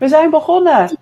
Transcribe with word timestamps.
We 0.00 0.08
zijn 0.08 0.30
begonnen! 0.30 0.90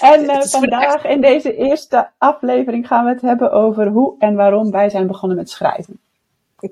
en 0.00 0.22
uh, 0.24 0.40
vandaag 0.40 1.04
in 1.04 1.20
deze 1.20 1.56
eerste 1.56 2.10
aflevering 2.18 2.86
gaan 2.86 3.04
we 3.04 3.10
het 3.10 3.20
hebben 3.20 3.52
over 3.52 3.86
hoe 3.86 4.14
en 4.18 4.34
waarom 4.34 4.70
wij 4.70 4.90
zijn 4.90 5.06
begonnen 5.06 5.36
met 5.36 5.50
schrijven. 5.50 6.00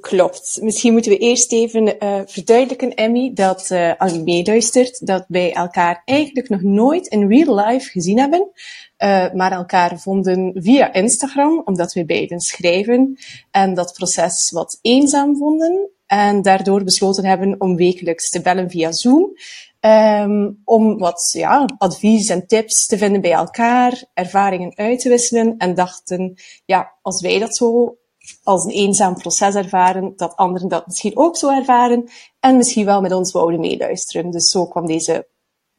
Klopt. 0.01 0.59
Misschien 0.63 0.93
moeten 0.93 1.11
we 1.11 1.19
eerst 1.19 1.53
even 1.53 2.05
uh, 2.05 2.21
verduidelijken, 2.27 2.95
Emmy, 2.95 3.33
dat 3.35 3.69
uh, 3.73 3.93
als 3.99 4.13
je 4.13 4.23
meeluistert, 4.23 5.07
dat 5.07 5.25
wij 5.29 5.53
elkaar 5.53 6.03
eigenlijk 6.05 6.49
nog 6.49 6.63
nooit 6.63 7.07
in 7.07 7.29
real 7.29 7.55
life 7.55 7.91
gezien 7.91 8.19
hebben, 8.19 8.51
uh, 8.99 9.33
maar 9.33 9.53
elkaar 9.53 9.99
vonden 9.99 10.53
via 10.55 10.93
Instagram, 10.93 11.63
omdat 11.65 11.93
wij 11.93 12.05
beiden 12.05 12.41
schrijven 12.41 13.19
en 13.51 13.75
dat 13.75 13.93
proces 13.93 14.51
wat 14.51 14.79
eenzaam 14.83 15.37
vonden 15.37 15.91
en 16.09 16.43
daardoor 16.43 16.85
besloten 16.85 17.25
hebben 17.25 17.61
om 17.61 17.77
wekelijks 17.77 18.31
te 18.31 18.41
bellen 18.41 18.71
via 18.71 18.93
Zoom. 18.93 19.33
Um, 19.81 20.63
om 20.65 20.99
wat 20.99 21.31
ja, 21.33 21.69
advies 21.79 22.29
en 22.29 22.47
tips 22.47 22.87
te 22.87 22.99
vinden 22.99 23.21
bij 23.21 23.33
elkaar, 23.33 24.05
ervaringen 24.15 24.77
uit 24.77 25.01
te 25.01 25.09
wisselen 25.09 25.55
en 25.59 25.75
dachten, 25.75 26.35
ja, 26.65 26.93
als 27.03 27.21
wij 27.21 27.39
dat 27.39 27.57
zo 27.57 27.97
als 28.43 28.65
een 28.65 28.71
eenzaam 28.71 29.15
proces 29.15 29.55
ervaren, 29.55 30.13
dat 30.17 30.37
anderen 30.37 30.69
dat 30.69 30.87
misschien 30.87 31.17
ook 31.17 31.37
zo 31.37 31.51
ervaren 31.51 32.09
en 32.41 32.57
misschien 32.57 32.85
wel 32.85 33.01
met 33.01 33.13
ons 33.13 33.33
wouden 33.33 33.61
meeluisteren. 33.61 34.31
Dus 34.31 34.51
zo 34.51 34.67
kwam 34.67 34.87
deze 34.87 35.29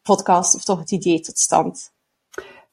podcast, 0.02 0.56
of 0.56 0.64
toch 0.64 0.80
het 0.80 0.92
idee 0.92 1.20
tot 1.20 1.38
stand. 1.38 1.92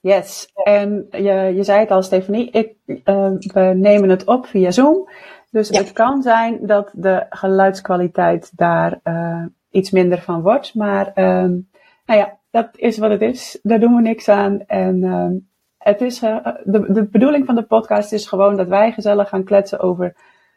Yes, 0.00 0.48
en 0.54 1.06
je, 1.10 1.52
je 1.56 1.62
zei 1.62 1.80
het 1.80 1.90
al, 1.90 2.02
Stefanie, 2.02 2.50
ik, 2.50 2.74
uh, 2.86 3.30
we 3.38 3.72
nemen 3.76 4.08
het 4.08 4.24
op 4.24 4.46
via 4.46 4.70
Zoom. 4.70 5.08
Dus 5.50 5.68
ja. 5.68 5.78
het 5.78 5.92
kan 5.92 6.22
zijn 6.22 6.66
dat 6.66 6.90
de 6.94 7.26
geluidskwaliteit 7.30 8.52
daar 8.56 9.00
uh, 9.04 9.44
iets 9.70 9.90
minder 9.90 10.20
van 10.20 10.42
wordt. 10.42 10.74
Maar 10.74 11.06
um, 11.06 11.68
nou 12.06 12.20
ja, 12.20 12.38
dat 12.50 12.68
is 12.72 12.98
wat 12.98 13.10
het 13.10 13.22
is. 13.22 13.58
Daar 13.62 13.80
doen 13.80 13.94
we 13.94 14.02
niks 14.02 14.28
aan. 14.28 14.60
En 14.66 15.02
um, 15.02 15.48
het 15.78 16.00
is, 16.00 16.22
uh, 16.22 16.46
de, 16.64 16.92
de 16.92 17.04
bedoeling 17.04 17.46
van 17.46 17.54
de 17.54 17.62
podcast 17.62 18.12
is 18.12 18.26
gewoon 18.26 18.56
dat 18.56 18.68
wij 18.68 18.92
gezellig 18.92 19.28
gaan 19.28 19.44
kletsen 19.44 19.80
over 19.80 20.14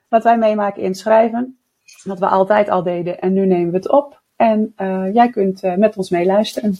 wat 0.07 0.23
wij 0.23 0.37
meemaken 0.37 0.81
in 0.81 0.95
schrijven. 0.95 1.59
Wat 2.03 2.19
we 2.19 2.27
altijd 2.27 2.69
al 2.69 2.83
deden. 2.83 3.19
En 3.19 3.33
nu 3.33 3.45
nemen 3.45 3.71
we 3.71 3.77
het 3.77 3.89
op. 3.89 4.21
En 4.35 4.73
uh, 4.77 5.13
jij 5.13 5.29
kunt 5.29 5.63
uh, 5.63 5.75
met 5.75 5.97
ons 5.97 6.09
meeluisteren. 6.09 6.75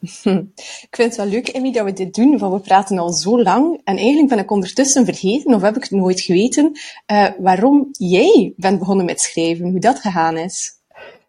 Ik 0.00 0.88
vind 0.90 1.08
het 1.08 1.16
wel 1.16 1.26
leuk, 1.26 1.48
Emmy, 1.48 1.72
dat 1.72 1.84
we 1.84 1.92
dit 1.92 2.14
doen, 2.14 2.38
want 2.38 2.54
we 2.54 2.60
praten 2.60 2.98
al 2.98 3.12
zo 3.12 3.42
lang. 3.42 3.80
En 3.84 3.96
eigenlijk 3.96 4.28
ben 4.28 4.38
ik 4.38 4.50
ondertussen 4.50 5.04
vergeten, 5.04 5.54
of 5.54 5.62
heb 5.62 5.76
ik 5.76 5.82
het 5.82 5.90
nooit 5.90 6.20
geweten, 6.20 6.78
uh, 7.12 7.28
waarom 7.38 7.88
jij 7.92 8.52
bent 8.56 8.78
begonnen 8.78 9.06
met 9.06 9.20
schrijven, 9.20 9.70
hoe 9.70 9.80
dat 9.80 9.98
gegaan 9.98 10.36
is. 10.36 10.76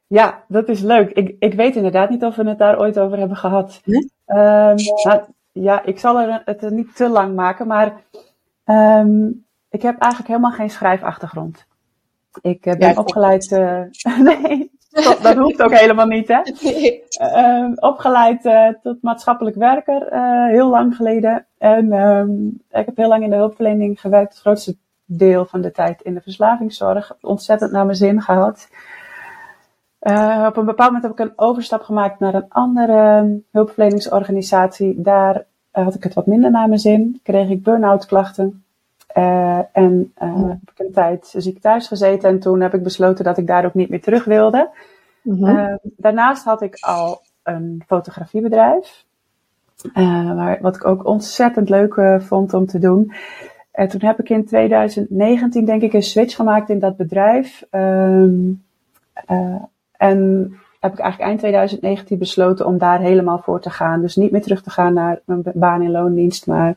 Ja, 0.08 0.44
dat 0.48 0.70
is 0.70 0.82
leuk. 0.82 1.10
Ik, 1.12 1.36
ik 1.40 1.54
weet 1.54 1.76
inderdaad 1.76 2.10
niet 2.10 2.24
of 2.24 2.36
we 2.36 2.50
het 2.50 2.58
daar 2.58 2.80
ooit 2.80 3.00
over 3.00 3.18
hebben 3.18 3.38
gehad. 3.38 3.82
Um, 3.86 4.06
nou, 5.04 5.22
ja, 5.52 5.86
ik 5.86 6.00
zal 6.00 6.20
er 6.20 6.42
het 6.46 6.70
niet 6.70 6.96
te 6.96 7.10
lang 7.10 7.36
maken, 7.36 7.68
maar 7.68 8.02
um, 8.66 9.46
ik 9.70 9.82
heb 9.82 10.00
eigenlijk 10.00 10.32
helemaal 10.32 10.52
geen 10.52 10.70
schrijfachtergrond. 10.70 11.66
Ik 12.42 12.66
uh, 12.66 12.74
ben 12.74 12.90
ja, 12.90 13.00
opgeleid. 13.00 13.52
Uh, 13.52 13.82
nee, 14.28 14.72
dat, 14.90 15.20
dat 15.22 15.38
hoeft 15.44 15.62
ook 15.62 15.74
helemaal 15.74 16.06
niet, 16.06 16.28
hè? 16.28 16.42
Nee. 16.62 17.04
Uh, 17.22 17.72
opgeleid 17.76 18.46
uh, 18.46 18.68
tot 18.82 19.02
maatschappelijk 19.02 19.56
werker, 19.56 20.08
heel 20.50 20.70
lang 20.70 20.96
geleden. 20.96 21.46
En 21.58 21.94
um, 21.94 22.62
ik 22.70 22.86
heb 22.86 22.98
heel 22.98 23.08
lang 23.08 23.24
in 23.24 23.30
de 23.30 23.36
hulpverlening 23.36 24.02
gewerkt, 24.02 24.34
het 24.34 24.42
grootste 24.42 24.78
deel 25.06 25.46
van 25.46 25.62
de 25.62 25.72
tijd 25.72 26.02
in 26.02 26.14
de 26.14 26.22
verslavingszorg. 26.22 27.18
Ontzettend 27.22 27.72
naar 27.72 27.86
mijn 27.86 27.98
zin 27.98 28.22
gehad. 28.22 28.70
Uh, 30.02 30.46
op 30.48 30.58
een 30.58 30.66
bepaald 30.66 30.92
moment 30.92 31.04
heb 31.04 31.12
ik 31.12 31.20
een 31.20 31.40
overstap 31.48 31.82
gemaakt 31.82 32.20
naar 32.20 32.34
een 32.34 32.50
andere 32.50 33.42
hulpverleningsorganisatie. 33.52 35.02
Daar 35.02 35.46
had 35.72 35.96
ik 35.96 36.04
het 36.04 36.14
wat 36.14 36.26
minder 36.26 36.52
naar 36.52 36.68
mijn 36.68 36.80
zin. 36.80 37.20
Kreeg 37.24 37.50
ik 37.50 37.64
burn-out 37.64 38.06
klachten. 38.06 38.64
Uh, 39.18 39.60
en 39.72 40.14
oh. 40.18 40.50
heb 40.50 40.72
ik 40.72 40.80
een 40.86 40.92
tijd 40.92 41.34
ziek 41.38 41.62
thuis 41.62 41.88
gezeten. 41.88 42.30
En 42.30 42.40
toen 42.40 42.62
heb 42.62 42.74
ik 42.74 42.84
besloten 42.84 43.24
dat 43.24 43.38
ik 43.38 43.48
daar 43.48 43.66
ook 43.66 43.74
niet 43.74 43.90
meer 43.90 44.02
terug 44.02 44.24
wilde. 44.24 44.70
Mm 45.22 45.46
-hmm. 45.46 45.80
daarnaast 45.82 46.44
had 46.44 46.62
ik 46.62 46.78
al 46.80 47.22
een 47.44 47.84
fotografiebedrijf. 47.88 49.06
waar, 49.94 50.58
wat 50.62 50.76
ik 50.76 50.86
ook 50.86 51.06
ontzettend 51.06 51.70
leuk 51.70 52.22
vond 52.22 52.54
om 52.54 52.66
te 52.66 52.80
doen. 52.80 53.14
En 53.72 53.88
toen 53.88 54.02
heb 54.04 54.20
ik 54.20 54.30
in 54.30 54.46
2019 54.46 55.66
denk 55.66 55.82
ik 55.82 55.94
een 55.94 56.04
switch 56.04 56.36
gemaakt 56.36 56.70
in 56.70 56.80
dat 56.80 56.98
bedrijf. 56.98 57.64
Um, 57.72 58.64
en 59.98 60.52
heb 60.80 60.94
ik 60.94 61.00
eigenlijk 61.00 61.30
eind 61.30 61.40
2019 61.40 62.18
besloten 62.18 62.66
om 62.66 62.78
daar 62.78 63.00
helemaal 63.00 63.40
voor 63.40 63.62
te 63.62 63.70
gaan. 63.70 64.02
Dus 64.02 64.16
niet 64.16 64.32
meer 64.32 64.42
terug 64.42 64.62
te 64.64 64.70
gaan 64.70 64.94
naar 64.94 65.20
mijn 65.26 65.44
baan 65.54 65.82
in 65.82 65.92
loondienst, 65.92 66.48
maar 66.48 66.76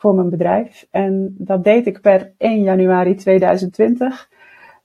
voor 0.00 0.14
mijn 0.14 0.30
bedrijf. 0.30 0.86
En 0.90 1.34
dat 1.38 1.64
deed 1.64 1.86
ik 1.86 2.00
per 2.00 2.32
1 2.38 2.62
januari 2.62 3.14
2020. 3.14 4.28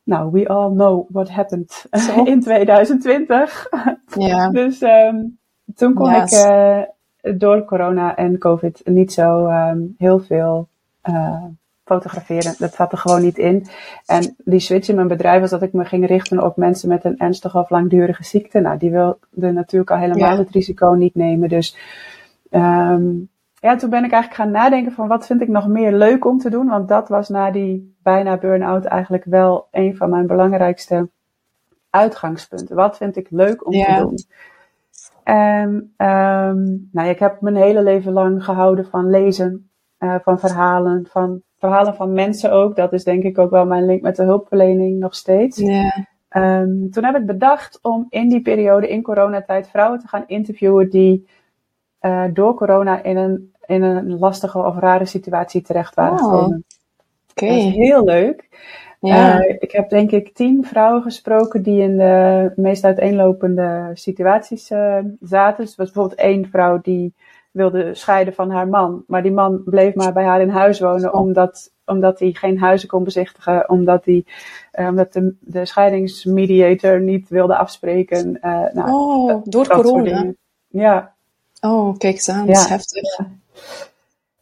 Nou, 0.03 0.31
we 0.31 0.47
all 0.47 0.71
know 0.71 1.09
what 1.09 1.29
happened 1.29 1.85
in 2.25 2.41
2020. 2.41 3.67
Ja. 4.17 4.49
dus 4.49 4.81
um, 4.81 5.37
toen 5.75 5.93
kon 5.93 6.11
yes. 6.11 6.43
ik 6.43 6.47
uh, 6.47 6.81
door 7.37 7.65
corona 7.65 8.15
en 8.15 8.37
covid 8.37 8.81
niet 8.83 9.13
zo 9.13 9.47
um, 9.47 9.95
heel 9.97 10.19
veel 10.19 10.67
uh, 11.09 11.43
fotograferen. 11.83 12.55
Dat 12.57 12.73
zat 12.73 12.91
er 12.91 12.97
gewoon 12.97 13.21
niet 13.21 13.37
in. 13.37 13.65
En 14.05 14.35
die 14.37 14.59
switch 14.59 14.89
in 14.89 14.95
mijn 14.95 15.07
bedrijf 15.07 15.41
was 15.41 15.49
dat 15.49 15.61
ik 15.61 15.73
me 15.73 15.85
ging 15.85 16.07
richten 16.07 16.43
op 16.43 16.57
mensen 16.57 16.89
met 16.89 17.03
een 17.05 17.17
ernstige 17.17 17.57
of 17.57 17.69
langdurige 17.69 18.23
ziekte. 18.23 18.59
Nou, 18.59 18.77
die 18.77 18.91
wilden 18.91 19.53
natuurlijk 19.53 19.91
al 19.91 19.97
helemaal 19.97 20.31
ja. 20.31 20.37
het 20.37 20.51
risico 20.51 20.93
niet 20.93 21.15
nemen. 21.15 21.49
Dus 21.49 21.77
um, 22.51 23.29
ja, 23.65 23.75
toen 23.75 23.89
ben 23.89 24.03
ik 24.03 24.11
eigenlijk 24.11 24.41
gaan 24.41 24.51
nadenken 24.51 24.91
van 24.91 25.07
wat 25.07 25.25
vind 25.25 25.41
ik 25.41 25.47
nog 25.47 25.67
meer 25.67 25.91
leuk 25.91 26.25
om 26.25 26.37
te 26.37 26.49
doen. 26.49 26.67
Want 26.67 26.87
dat 26.87 27.09
was 27.09 27.29
na 27.29 27.51
die 27.51 27.95
bijna 28.03 28.37
burn-out 28.37 28.85
eigenlijk 28.85 29.23
wel 29.23 29.67
een 29.71 29.95
van 29.95 30.09
mijn 30.09 30.27
belangrijkste 30.27 31.09
uitgangspunten. 31.89 32.75
Wat 32.75 32.97
vind 32.97 33.15
ik 33.15 33.27
leuk 33.29 33.65
om 33.65 33.73
ja. 33.73 33.85
te 33.85 34.01
doen? 34.01 34.17
En 35.23 35.69
um, 35.97 36.89
nou, 36.91 37.09
ik 37.09 37.19
heb 37.19 37.41
mijn 37.41 37.55
hele 37.55 37.83
leven 37.83 38.13
lang 38.13 38.43
gehouden 38.43 38.85
van 38.85 39.09
lezen, 39.09 39.69
uh, 39.99 40.15
van 40.23 40.39
verhalen, 40.39 41.07
van 41.09 41.41
verhalen 41.57 41.95
van 41.95 42.13
mensen 42.13 42.51
ook. 42.51 42.75
Dat 42.75 42.93
is 42.93 43.03
denk 43.03 43.23
ik 43.23 43.37
ook 43.37 43.51
wel 43.51 43.65
mijn 43.65 43.85
link 43.85 44.01
met 44.01 44.15
de 44.15 44.23
hulpverlening 44.23 44.99
nog 44.99 45.15
steeds. 45.15 45.57
Yeah. 45.57 45.97
Um, 46.61 46.91
toen 46.91 47.03
heb 47.03 47.15
ik 47.15 47.25
bedacht 47.25 47.79
om 47.81 48.05
in 48.09 48.29
die 48.29 48.41
periode, 48.41 48.89
in 48.89 49.01
coronatijd, 49.01 49.69
vrouwen 49.69 49.99
te 49.99 50.07
gaan 50.07 50.23
interviewen 50.27 50.89
die 50.89 51.27
uh, 52.05 52.23
door 52.33 52.53
corona 52.53 53.03
in 53.03 53.17
een, 53.17 53.53
in 53.65 53.81
een 53.83 54.19
lastige 54.19 54.57
of 54.57 54.77
rare 54.79 55.05
situatie 55.05 55.61
terecht 55.61 55.95
waren 55.95 56.19
oh. 56.19 56.23
gekomen. 56.23 56.63
Oké. 57.29 57.43
Okay. 57.45 57.59
heel 57.59 58.03
leuk. 58.03 58.49
Ja. 58.99 59.39
Uh, 59.39 59.55
ik 59.59 59.71
heb 59.71 59.89
denk 59.89 60.11
ik 60.11 60.33
tien 60.33 60.65
vrouwen 60.65 61.01
gesproken 61.01 61.63
die 61.63 61.81
in 61.81 61.97
de 61.97 62.51
meest 62.55 62.83
uiteenlopende 62.83 63.91
situaties 63.93 64.71
uh, 64.71 64.97
zaten. 65.21 65.63
Dus 65.63 65.71
er 65.71 65.77
was 65.77 65.91
bijvoorbeeld 65.91 66.19
één 66.19 66.49
vrouw 66.49 66.79
die 66.81 67.13
wilde 67.51 67.93
scheiden 67.93 68.33
van 68.33 68.49
haar 68.49 68.67
man. 68.67 69.03
Maar 69.07 69.21
die 69.23 69.31
man 69.31 69.63
bleef 69.65 69.95
maar 69.95 70.13
bij 70.13 70.23
haar 70.23 70.41
in 70.41 70.49
huis 70.49 70.79
wonen, 70.79 71.13
oh. 71.13 71.19
omdat, 71.19 71.71
omdat 71.85 72.19
hij 72.19 72.31
geen 72.31 72.59
huizen 72.59 72.89
kon 72.89 73.03
bezichtigen, 73.03 73.69
omdat, 73.69 74.05
hij, 74.05 74.25
uh, 74.73 74.87
omdat 74.87 75.13
de, 75.13 75.35
de 75.39 75.65
scheidingsmediator 75.65 77.01
niet 77.01 77.29
wilde 77.29 77.55
afspreken. 77.55 78.37
Nou, 78.73 78.91
oh, 78.91 79.41
door 79.43 79.67
corona? 79.67 80.33
Ja. 80.67 81.13
Oh, 81.61 81.97
kijk 81.97 82.13
eens 82.13 82.29
aan, 82.29 82.45
dat 82.45 82.55
is 82.55 82.65
heftig. 82.65 83.17
Ja, 83.17 83.27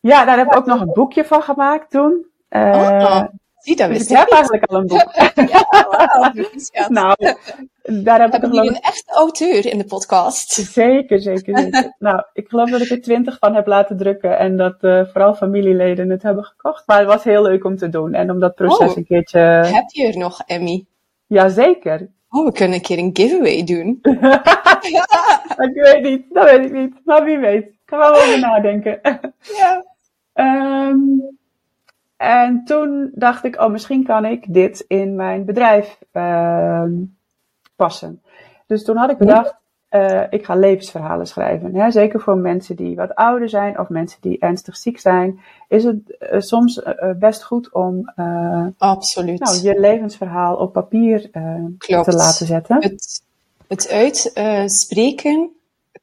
daar 0.02 0.38
heb 0.38 0.48
ik 0.48 0.56
ook 0.56 0.66
nog 0.66 0.82
een 0.82 0.94
boekje 0.94 1.26
van 1.26 1.42
gemaakt 1.42 1.92
toen. 1.92 2.26
Uh, 2.50 2.62
oh. 2.62 3.24
Zie, 3.64 3.76
dat 3.76 3.90
dus 3.90 4.10
ik 4.10 4.18
heb 4.18 4.30
eigenlijk 4.30 4.64
al 4.64 4.78
een 4.78 4.88
boek. 4.88 5.12
ja, 5.52 5.66
wow, 5.70 6.88
nou, 6.88 7.16
daar 8.04 8.22
heb 8.22 8.34
ik 8.34 8.42
nog 8.42 8.66
een 8.66 8.80
echte 8.80 9.14
auteur 9.14 9.66
in 9.66 9.78
de 9.78 9.86
podcast. 9.86 10.52
Zeker, 10.52 11.20
zeker, 11.22 11.58
zeker. 11.58 11.94
nou, 12.00 12.24
ik 12.34 12.50
geloof 12.50 12.70
dat 12.70 12.82
ik 12.82 12.90
er 12.90 13.02
twintig 13.02 13.38
van 13.40 13.56
heb 13.56 13.68
laten 13.68 13.98
drukken 13.98 14.38
en 14.38 14.58
dat 14.58 14.76
uh, 14.82 15.06
vooral 15.06 15.34
familieleden 15.34 16.10
het 16.10 16.24
hebben 16.24 16.44
gekocht. 16.44 16.88
Maar 16.88 17.00
het 17.00 17.08
was 17.08 17.24
heel 17.24 17.42
leuk 17.42 17.64
om 17.64 17.78
te 17.78 17.90
doen 17.90 18.14
en 18.14 18.32
om 18.32 18.40
dat 18.40 18.56
proces 18.56 18.90
oh, 18.90 18.98
een 18.98 19.06
keertje... 19.06 19.40
Heb 19.40 19.90
je 19.90 20.08
er 20.08 20.18
nog, 20.18 20.42
Emmy? 20.46 20.86
Jazeker. 21.28 22.10
Oh, 22.30 22.46
we 22.46 22.52
kunnen 22.52 22.76
een 22.76 22.84
keer 22.84 22.98
een 22.98 23.10
giveaway 23.14 23.64
doen. 23.64 24.00
ja. 24.96 25.08
Ik 25.58 25.74
weet 25.74 26.04
niet, 26.04 26.26
dat 26.30 26.44
weet 26.44 26.66
ik 26.66 26.72
niet. 26.72 26.94
Maar 27.06 27.24
wie 27.24 27.38
weet. 27.38 27.73
Ik 27.86 27.90
ga 27.90 27.98
wel 27.98 28.16
over 28.22 28.40
nadenken. 28.40 29.00
ja. 29.58 29.84
Um, 30.34 31.34
En 32.18 32.64
toen 32.66 33.12
dacht 33.16 33.44
ik, 33.44 33.62
oh, 33.62 33.72
misschien 33.72 34.04
kan 34.04 34.26
ik 34.26 34.54
dit 34.54 34.86
in 34.88 35.16
mijn 35.16 35.46
bedrijf 35.46 36.00
uh, 36.14 36.84
passen. 37.76 38.22
Dus 38.68 38.84
toen 38.84 38.98
had 38.98 39.10
ik 39.10 39.18
bedacht, 39.18 39.56
uh, 39.92 40.22
ik 40.30 40.46
ga 40.46 40.56
levensverhalen 40.56 41.28
schrijven. 41.28 41.76
Hè? 41.76 41.92
Zeker 41.92 42.20
voor 42.20 42.38
mensen 42.38 42.76
die 42.76 42.96
wat 42.96 43.16
ouder 43.16 43.50
zijn 43.50 43.80
of 43.80 43.90
mensen 43.90 44.22
die 44.22 44.40
ernstig 44.40 44.78
ziek 44.78 45.00
zijn, 45.00 45.40
is 45.68 45.84
het 45.84 46.18
uh, 46.20 46.40
soms 46.40 46.78
uh, 46.78 47.12
best 47.20 47.44
goed 47.44 47.72
om 47.72 48.12
Absoluut. 48.78 49.40
Nou, 49.40 49.62
je 49.62 49.80
levensverhaal 49.80 50.56
op 50.56 50.74
papier 50.74 51.32
te 51.32 52.14
laten 52.14 52.46
zetten. 52.46 52.78
Het, 52.82 53.24
het 53.68 53.92
uitspreken 54.36 55.52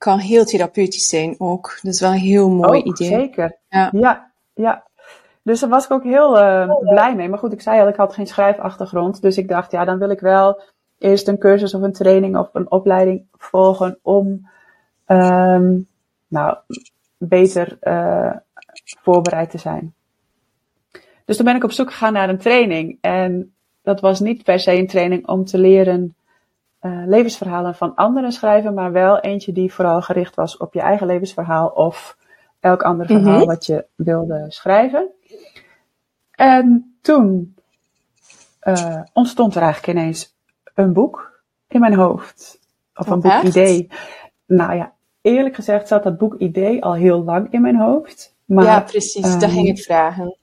kan 0.01 0.19
heel 0.19 0.45
therapeutisch 0.45 1.09
zijn 1.09 1.35
ook. 1.39 1.79
Dat 1.83 1.93
is 1.95 2.01
wel 2.01 2.11
een 2.11 2.19
heel 2.19 2.49
mooi 2.49 2.79
ook, 2.79 2.87
idee. 2.87 3.09
Zeker. 3.09 3.57
Ja. 3.69 3.91
ja, 3.93 4.31
ja. 4.55 4.85
Dus 5.43 5.61
daar 5.61 5.69
was 5.69 5.85
ik 5.85 5.91
ook 5.91 6.05
heel 6.05 6.33
blij 6.81 7.15
mee. 7.17 7.29
Maar 7.29 7.39
goed, 7.39 7.53
ik 7.53 7.61
zei 7.61 7.81
al, 7.81 7.89
ik 7.89 7.97
had 7.97 8.15
geen 8.15 8.27
schrijfachtergrond. 8.27 9.23
Dus 9.23 9.39
ik 9.39 9.49
dacht, 9.49 9.73
ja, 9.73 9.85
dan 9.85 9.99
wil 9.99 10.11
ik 10.11 10.21
wel 10.21 10.61
eerst 10.99 11.29
een 11.29 11.39
cursus 11.39 11.75
of 11.75 11.83
een 11.83 11.93
training 11.93 12.37
of 12.37 12.49
een 12.53 12.71
opleiding 12.71 13.27
volgen 13.33 13.99
om 14.03 14.49
um, 15.07 15.87
nou, 16.29 16.57
beter 17.17 17.79
uh, 17.83 18.33
voorbereid 19.03 19.51
te 19.51 19.59
zijn. 19.59 19.95
Dus 21.25 21.37
toen 21.37 21.45
ben 21.45 21.57
ik 21.57 21.65
op 21.65 21.73
zoek 21.73 21.91
gegaan 21.91 22.13
naar 22.13 22.29
een 22.29 22.39
training. 22.39 22.99
En 23.01 23.55
dat 23.83 24.01
was 24.01 24.21
niet 24.21 24.43
per 24.43 24.61
se 24.61 24.73
een 24.73 24.87
training 24.87 25.27
om 25.27 25.45
te 25.45 25.59
leren 25.59 26.15
levensverhalen 26.81 27.75
van 27.75 27.95
anderen 27.95 28.33
schrijven, 28.33 28.75
maar 28.75 28.93
wel 28.93 29.21
eentje 29.21 29.53
die 29.53 29.73
vooral 29.73 30.03
gericht 30.03 30.35
was 30.35 30.57
op 30.57 30.75
je 30.75 30.81
eigen 30.81 31.07
levensverhaal 31.07 31.69
of 31.69 32.17
elk 32.61 32.83
ander 32.83 33.07
verhaal 33.07 33.33
mm 33.33 33.39
-hmm. 33.39 33.47
wat 33.47 33.67
je 33.67 33.87
wilde 33.95 34.45
schrijven. 34.49 35.09
En 36.31 36.97
toen 37.01 37.55
uh, 38.63 39.01
ontstond 39.13 39.55
er 39.55 39.63
eigenlijk 39.63 39.99
ineens 39.99 40.37
een 40.75 40.93
boek 40.93 41.43
in 41.69 41.81
mijn 41.81 41.95
hoofd. 41.95 42.59
Of 42.95 43.07
een 43.07 43.21
boek 43.21 43.43
idee. 43.43 43.89
Nou 44.47 44.75
ja, 44.75 44.93
eerlijk 45.21 45.55
gezegd 45.55 45.89
zat 45.89 46.03
dat 46.03 46.19
boek 46.19 46.35
idee 46.35 46.85
al 46.85 46.95
heel 46.95 47.25
lang 47.25 47.53
in 47.53 47.61
mijn 47.61 47.77
hoofd. 47.77 48.35
Maar, 48.45 48.65
ja, 48.65 48.81
precies. 48.81 49.33
Um, 49.33 49.41
dat 49.41 49.51
ging 49.51 49.69
ik 49.69 49.79
vragen. 49.79 50.37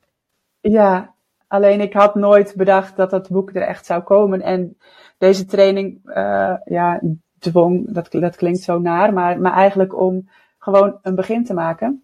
Ja, 0.61 1.13
alleen 1.47 1.81
ik 1.81 1.93
had 1.93 2.15
nooit 2.15 2.53
bedacht 2.55 2.95
dat 2.95 3.09
dat 3.09 3.29
boek 3.29 3.55
er 3.55 3.61
echt 3.61 3.85
zou 3.85 4.01
komen. 4.01 4.41
En 4.41 4.77
deze 5.17 5.45
training, 5.45 5.99
uh, 6.05 6.53
ja, 6.65 7.01
dwong, 7.39 7.93
dat, 7.93 8.11
dat 8.11 8.35
klinkt 8.35 8.61
zo 8.61 8.79
naar, 8.79 9.13
maar, 9.13 9.39
maar 9.39 9.53
eigenlijk 9.53 9.99
om 9.99 10.29
gewoon 10.59 10.99
een 11.01 11.15
begin 11.15 11.45
te 11.45 11.53
maken. 11.53 12.03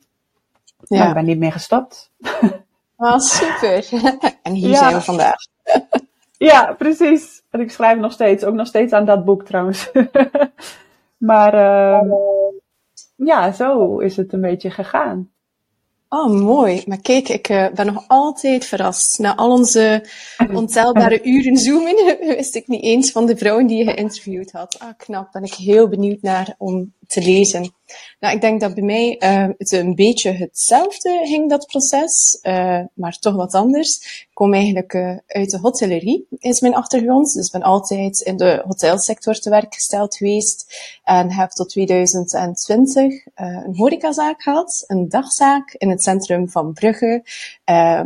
Ja. 0.84 0.98
Nou, 0.98 1.08
ik 1.08 1.14
ben 1.14 1.26
niet 1.26 1.40
meer 1.40 1.52
gestopt. 1.52 2.12
Oh, 2.98 3.18
super. 3.38 3.90
en 4.44 4.54
hier 4.54 4.70
ja. 4.70 4.78
zijn 4.78 4.94
we 4.94 5.02
vandaag. 5.02 5.36
Ja, 6.38 6.74
precies. 6.78 7.44
En 7.50 7.60
ik 7.60 7.72
schrijf 7.72 8.00
nog 8.00 8.12
steeds, 8.12 8.44
ook 8.44 8.54
nog 8.54 8.68
steeds 8.68 8.94
aan 8.94 9.06
dat 9.06 9.26
boek 9.26 9.44
trouwens. 9.44 9.92
maar 11.18 11.54
uh, 11.54 12.12
ja, 13.16 13.52
zo 13.52 13.98
is 13.98 14.18
het 14.18 14.34
een 14.34 14.42
beetje 14.42 14.72
gegaan. 14.72 15.33
Oh, 16.14 16.30
mooi. 16.30 16.84
Maar 16.88 17.02
kijk, 17.02 17.30
ik 17.30 17.50
uh, 17.50 17.68
ben 17.70 17.86
nog 17.86 18.04
altijd 18.08 18.66
verrast. 18.66 19.20
Na 19.20 19.36
al 19.36 19.52
onze 19.52 20.06
ontelbare 20.54 21.24
uren 21.24 21.58
zoomen, 21.58 22.18
wist 22.36 22.56
ik 22.56 22.68
niet 22.68 22.84
eens 22.84 23.12
van 23.12 23.26
de 23.26 23.38
vrouwen 23.38 23.68
die 23.68 23.78
je 23.78 23.84
geïnterviewd 23.84 24.52
had. 24.52 24.80
Ah, 24.80 24.90
knap. 24.98 25.32
Ben 25.32 25.44
ik 25.44 25.54
heel 25.54 25.88
benieuwd 25.88 26.22
naar 26.22 26.56
om 26.58 26.94
te 27.08 27.22
lezen. 27.22 27.74
Nou, 28.20 28.36
ik 28.36 28.42
denk 28.42 28.62
dat 28.62 28.74
bij 28.74 28.84
mij 28.84 29.16
uh, 29.20 29.54
het 29.58 29.72
een 29.72 29.96
beetje 29.96 30.32
hetzelfde 30.32 31.22
ging, 31.24 31.50
dat 31.50 31.66
proces, 31.66 32.40
uh, 32.44 32.80
maar 32.94 33.20
toch 33.20 33.36
wat 33.36 33.54
anders. 33.54 34.26
Ik 34.30 34.34
kom 34.34 34.54
eigenlijk 34.54 34.94
uh, 34.94 35.18
uit 35.28 35.52
de 35.52 35.60
hotellerie, 35.60 36.28
is 36.40 36.60
mijn 36.60 36.76
achtergrond. 36.76 37.34
Dus 37.34 37.50
ben 37.50 37.62
altijd 37.62 38.20
in 38.20 38.38
de 38.38 38.64
hotelsector 38.66 39.40
te 39.40 39.50
werk 39.50 39.74
gesteld 39.74 40.16
geweest. 40.16 40.76
En 41.04 41.32
heb 41.32 41.50
tot 41.50 41.70
2020 41.70 43.26
een 43.36 43.76
horecazaak 43.76 44.42
gehad, 44.42 44.84
een 44.88 45.10
dagzaak 45.10 45.74
in 45.74 45.90
het 45.90 46.04
centrum 46.04 46.50
van 46.50 46.74
Brugge, 46.74 47.24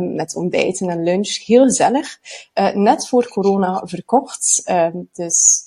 met 0.00 0.36
ontbijten 0.36 0.88
en 0.88 1.02
lunch. 1.02 1.46
Heel 1.46 1.64
gezellig. 1.64 2.18
net 2.74 3.08
voor 3.08 3.28
corona 3.28 3.82
verkocht. 3.84 4.62
dus 5.12 5.64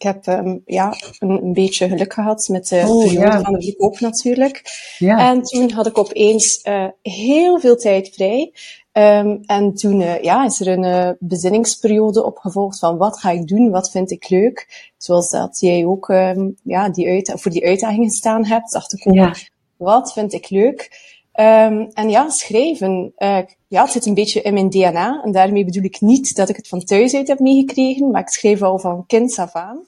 ik 0.00 0.06
heb 0.06 0.26
um, 0.26 0.62
ja, 0.66 0.94
een, 1.18 1.30
een, 1.30 1.52
beetje 1.52 1.88
geluk 1.88 2.12
gehad 2.12 2.48
met 2.48 2.68
de 2.68 2.84
oh, 2.86 3.04
periode 3.04 3.26
ja. 3.26 3.40
van 3.40 3.52
de 3.52 3.62
verkoop 3.62 4.00
natuurlijk. 4.00 4.62
Ja. 4.98 5.30
En 5.30 5.42
toen 5.42 5.70
had 5.70 5.86
ik 5.86 5.98
opeens 5.98 6.64
uh, 6.64 6.86
heel 7.02 7.60
veel 7.60 7.76
tijd 7.76 8.10
vrij. 8.14 8.52
Um, 8.92 9.40
en 9.46 9.74
toen 9.74 10.00
uh, 10.00 10.22
ja, 10.22 10.44
is 10.44 10.60
er 10.60 10.68
een 10.68 10.84
uh, 10.84 11.10
bezinningsperiode 11.18 12.24
opgevolgd 12.24 12.78
van 12.78 12.96
wat 12.96 13.18
ga 13.18 13.30
ik 13.30 13.46
doen, 13.46 13.70
wat 13.70 13.90
vind 13.90 14.10
ik 14.10 14.28
leuk. 14.28 14.90
Zoals 14.96 15.30
dat 15.30 15.60
jij 15.60 15.84
ook 15.84 16.08
um, 16.08 16.56
ja, 16.62 16.88
die 16.88 17.08
uit, 17.08 17.32
voor 17.36 17.50
die 17.50 17.66
uitdagingen 17.66 18.10
staan 18.10 18.44
hebt. 18.44 18.72
Dacht 18.72 18.92
ik 18.92 19.08
ook, 19.08 19.14
ja. 19.14 19.34
wat 19.76 20.12
vind 20.12 20.32
ik 20.32 20.50
leuk. 20.50 21.08
Um, 21.34 21.90
en 21.92 22.10
ja, 22.10 22.28
schrijven. 22.28 23.12
Uh, 23.18 23.38
ja, 23.70 23.82
het 23.82 23.92
zit 23.92 24.06
een 24.06 24.14
beetje 24.14 24.42
in 24.42 24.54
mijn 24.54 24.70
DNA. 24.70 25.22
En 25.24 25.32
daarmee 25.32 25.64
bedoel 25.64 25.84
ik 25.84 26.00
niet 26.00 26.36
dat 26.36 26.48
ik 26.48 26.56
het 26.56 26.68
van 26.68 26.84
thuis 26.84 27.14
uit 27.14 27.28
heb 27.28 27.38
meegekregen, 27.38 28.10
maar 28.10 28.20
ik 28.20 28.28
schrijf 28.28 28.62
al 28.62 28.78
van 28.78 29.06
kind 29.06 29.38
af 29.38 29.54
aan. 29.54 29.86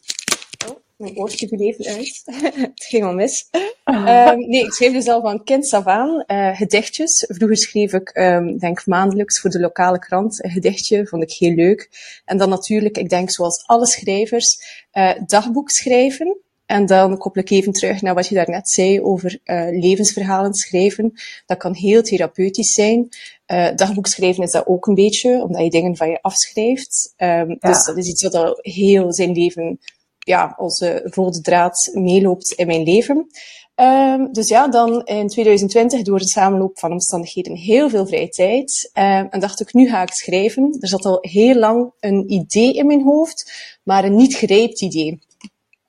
Oh, 0.69 0.76
mijn 0.96 1.17
oortje 1.17 1.49
viel 1.49 1.58
even 1.58 1.84
uit. 1.84 2.23
het 2.75 2.84
ging 2.84 3.05
al 3.05 3.12
mis. 3.12 3.49
Um, 3.84 4.38
nee, 4.38 4.64
ik 4.64 4.73
schreef 4.73 4.93
dus 4.93 5.08
al 5.08 5.20
van 5.20 5.44
kind 5.44 5.73
af 5.73 5.87
aan 5.87 6.25
uh, 6.26 6.56
gedichtjes. 6.56 7.25
Vroeger 7.29 7.56
schreef 7.56 7.93
ik, 7.93 8.17
um, 8.17 8.58
denk 8.58 8.87
maandelijks 8.87 9.40
voor 9.40 9.50
de 9.50 9.61
lokale 9.61 9.99
krant 9.99 10.44
een 10.44 10.50
gedichtje. 10.50 11.06
Vond 11.06 11.23
ik 11.23 11.32
heel 11.32 11.55
leuk. 11.55 11.90
En 12.25 12.38
dan 12.38 12.49
natuurlijk, 12.49 12.99
ik 12.99 13.08
denk 13.08 13.31
zoals 13.31 13.67
alle 13.67 13.87
schrijvers, 13.87 14.58
uh, 14.93 15.11
dagboek 15.26 15.70
schrijven. 15.70 16.37
En 16.67 16.87
dan 16.87 17.19
koppel 17.19 17.43
ik 17.43 17.50
even 17.50 17.73
terug 17.73 18.02
naar 18.02 18.14
wat 18.14 18.28
je 18.28 18.35
daarnet 18.35 18.70
zei 18.70 19.00
over 19.00 19.38
uh, 19.44 19.81
levensverhalen 19.81 20.55
schrijven. 20.55 21.12
Dat 21.46 21.58
kan 21.58 21.75
heel 21.75 22.02
therapeutisch 22.02 22.73
zijn. 22.73 23.08
Uh, 23.52 23.69
dagboek 23.75 24.06
schrijven 24.06 24.43
is 24.44 24.50
dat 24.50 24.66
ook 24.66 24.87
een 24.87 24.94
beetje, 24.94 25.43
omdat 25.43 25.62
je 25.62 25.70
dingen 25.70 25.96
van 25.96 26.08
je 26.08 26.22
afschrijft. 26.22 27.14
Um, 27.16 27.28
ja. 27.28 27.56
Dus 27.60 27.84
dat 27.84 27.96
is 27.96 28.08
iets 28.08 28.22
wat 28.22 28.34
al 28.34 28.58
heel 28.60 29.12
zijn 29.12 29.32
leven, 29.32 29.78
ja, 30.19 30.54
als 30.58 30.81
uh, 30.81 30.96
rode 31.02 31.40
draad 31.40 31.90
meeloopt 31.93 32.52
in 32.52 32.66
mijn 32.66 32.82
leven. 32.82 33.26
Um, 33.75 34.32
dus 34.32 34.49
ja, 34.49 34.69
dan 34.69 35.04
in 35.04 35.28
2020 35.28 36.02
door 36.02 36.18
de 36.18 36.28
samenloop 36.28 36.78
van 36.78 36.92
omstandigheden 36.92 37.56
heel 37.56 37.88
veel 37.88 38.06
vrije 38.06 38.28
tijd. 38.28 38.90
Um, 38.94 39.02
en 39.30 39.40
dacht 39.40 39.61
ik, 39.61 39.73
nu 39.73 39.88
ga 39.88 40.02
ik 40.02 40.12
schrijven. 40.12 40.76
Er 40.80 40.88
zat 40.88 41.04
al 41.04 41.18
heel 41.21 41.54
lang 41.54 41.92
een 42.00 42.32
idee 42.32 42.73
in 42.73 42.87
mijn 42.87 43.02
hoofd, 43.02 43.52
maar 43.82 44.04
een 44.04 44.16
niet 44.16 44.35
gerijpt 44.35 44.82
idee. 44.82 45.18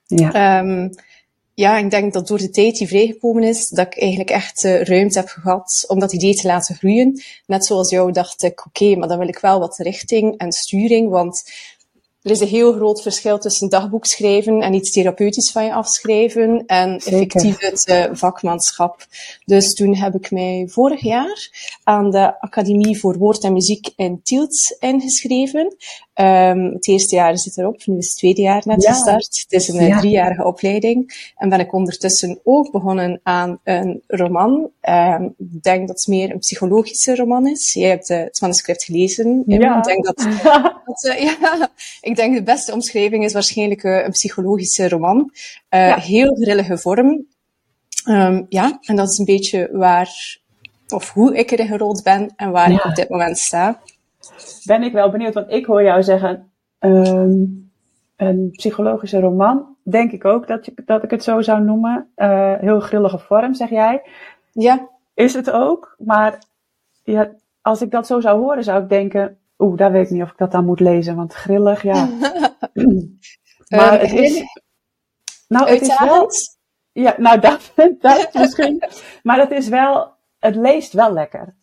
Ja. 0.06 0.60
Um, 0.60 0.90
ja, 1.54 1.78
ik 1.78 1.90
denk 1.90 2.12
dat 2.12 2.28
door 2.28 2.38
de 2.38 2.50
tijd 2.50 2.78
die 2.78 2.88
vrijgekomen 2.88 3.42
is, 3.42 3.68
dat 3.68 3.86
ik 3.86 4.00
eigenlijk 4.00 4.30
echt 4.30 4.64
uh, 4.64 4.82
ruimte 4.82 5.18
heb 5.18 5.28
gehad 5.28 5.84
om 5.86 5.98
dat 5.98 6.12
idee 6.12 6.34
te 6.34 6.46
laten 6.46 6.74
groeien. 6.74 7.22
Net 7.46 7.64
zoals 7.64 7.90
jou 7.90 8.12
dacht 8.12 8.42
ik, 8.42 8.66
oké, 8.66 8.82
okay, 8.82 8.98
maar 8.98 9.08
dan 9.08 9.18
wil 9.18 9.28
ik 9.28 9.38
wel 9.38 9.58
wat 9.58 9.78
richting 9.78 10.38
en 10.38 10.52
sturing, 10.52 11.10
want 11.10 11.42
er 12.24 12.30
is 12.30 12.40
een 12.40 12.48
heel 12.48 12.72
groot 12.72 13.02
verschil 13.02 13.38
tussen 13.38 13.68
dagboek 13.68 14.06
schrijven 14.06 14.60
en 14.60 14.74
iets 14.74 14.90
therapeutisch 14.90 15.50
van 15.50 15.64
je 15.64 15.72
afschrijven 15.72 16.64
en 16.66 17.00
Zeker. 17.00 17.12
effectief 17.12 17.60
het 17.60 17.88
uh, 17.88 18.16
vakmanschap. 18.16 19.06
Dus 19.44 19.74
toen 19.74 19.96
heb 19.96 20.14
ik 20.14 20.30
mij 20.30 20.66
vorig 20.70 21.00
jaar 21.00 21.50
aan 21.82 22.10
de 22.10 22.40
Academie 22.40 22.98
voor 22.98 23.18
Woord 23.18 23.44
en 23.44 23.52
Muziek 23.52 23.88
in 23.96 24.20
Tielt 24.22 24.76
ingeschreven. 24.80 25.76
Um, 26.20 26.72
het 26.72 26.88
eerste 26.88 27.14
jaar 27.14 27.38
zit 27.38 27.58
erop, 27.58 27.86
nu 27.86 27.96
is 27.98 28.08
het 28.08 28.16
tweede 28.16 28.42
jaar 28.42 28.62
net 28.64 28.82
ja. 28.82 28.92
gestart. 28.92 29.44
Het 29.48 29.52
is 29.52 29.68
een 29.68 29.86
ja. 29.86 29.98
driejarige 29.98 30.44
opleiding. 30.44 31.30
En 31.36 31.48
ben 31.48 31.60
ik 31.60 31.72
ondertussen 31.72 32.40
ook 32.44 32.70
begonnen 32.70 33.20
aan 33.22 33.60
een 33.64 34.02
roman. 34.06 34.70
Um, 34.88 35.34
ik 35.38 35.62
denk 35.62 35.88
dat 35.88 35.96
het 35.96 36.06
meer 36.06 36.30
een 36.30 36.38
psychologische 36.38 37.14
roman 37.14 37.46
is. 37.46 37.72
Jij 37.72 37.88
hebt 37.88 38.10
uh, 38.10 38.18
het 38.18 38.40
manuscript 38.40 38.84
gelezen. 38.84 39.42
Ja. 39.46 39.76
Ik 39.78 39.84
denk 39.84 40.04
dat, 40.04 40.16
dat 40.84 41.04
uh, 41.04 41.22
ja, 41.22 41.70
ik 42.00 42.16
denk 42.16 42.34
de 42.34 42.42
beste 42.42 42.72
omschrijving 42.72 43.24
is 43.24 43.32
waarschijnlijk 43.32 43.82
uh, 43.82 44.04
een 44.04 44.10
psychologische 44.10 44.88
roman. 44.88 45.32
Heel 45.68 46.34
grillige 46.34 46.78
vorm. 46.78 47.26
Um, 48.08 48.46
ja, 48.48 48.78
en 48.80 48.96
dat 48.96 49.10
is 49.10 49.18
een 49.18 49.24
beetje 49.24 49.68
waar, 49.72 50.38
of 50.88 51.10
hoe 51.10 51.36
ik 51.36 51.50
erin 51.50 51.66
gerold 51.66 52.02
ben 52.02 52.32
en 52.36 52.50
waar 52.50 52.70
ik 52.70 52.84
op 52.84 52.94
dit 52.94 53.08
moment 53.08 53.38
sta 53.38 53.80
ben 54.64 54.82
ik 54.82 54.92
wel 54.92 55.10
benieuwd, 55.10 55.34
want 55.34 55.52
ik 55.52 55.66
hoor 55.66 55.82
jou 55.82 56.02
zeggen 56.02 56.52
um, 56.78 57.70
een 58.16 58.50
psychologische 58.50 59.20
roman. 59.20 59.76
Denk 59.82 60.12
ik 60.12 60.24
ook 60.24 60.46
dat, 60.46 60.66
je, 60.66 60.72
dat 60.84 61.02
ik 61.02 61.10
het 61.10 61.22
zo 61.22 61.40
zou 61.40 61.62
noemen. 61.62 62.08
Uh, 62.16 62.54
heel 62.58 62.80
grillige 62.80 63.18
vorm, 63.18 63.54
zeg 63.54 63.70
jij. 63.70 64.02
Ja. 64.52 64.88
Is 65.14 65.34
het 65.34 65.50
ook, 65.50 65.94
maar 65.98 66.38
ja, 67.02 67.30
als 67.60 67.82
ik 67.82 67.90
dat 67.90 68.06
zo 68.06 68.20
zou 68.20 68.40
horen, 68.40 68.64
zou 68.64 68.82
ik 68.82 68.88
denken, 68.88 69.38
oeh, 69.58 69.76
daar 69.76 69.92
weet 69.92 70.04
ik 70.04 70.10
niet 70.10 70.22
of 70.22 70.30
ik 70.30 70.38
dat 70.38 70.52
dan 70.52 70.64
moet 70.64 70.80
lezen, 70.80 71.16
want 71.16 71.34
grillig, 71.34 71.82
ja. 71.82 72.08
maar 73.76 74.00
het 74.00 74.12
is, 74.12 74.42
nou, 75.48 75.68
het 75.68 75.80
is 75.80 75.98
wel, 75.98 76.28
ja, 76.92 77.14
nou 77.18 77.40
dat, 77.40 77.72
dat 78.00 78.30
misschien, 78.38 78.82
maar 79.22 79.38
het 79.38 79.50
is 79.50 79.68
wel, 79.68 80.12
het 80.38 80.56
leest 80.56 80.92
wel 80.92 81.12
lekker. 81.12 81.54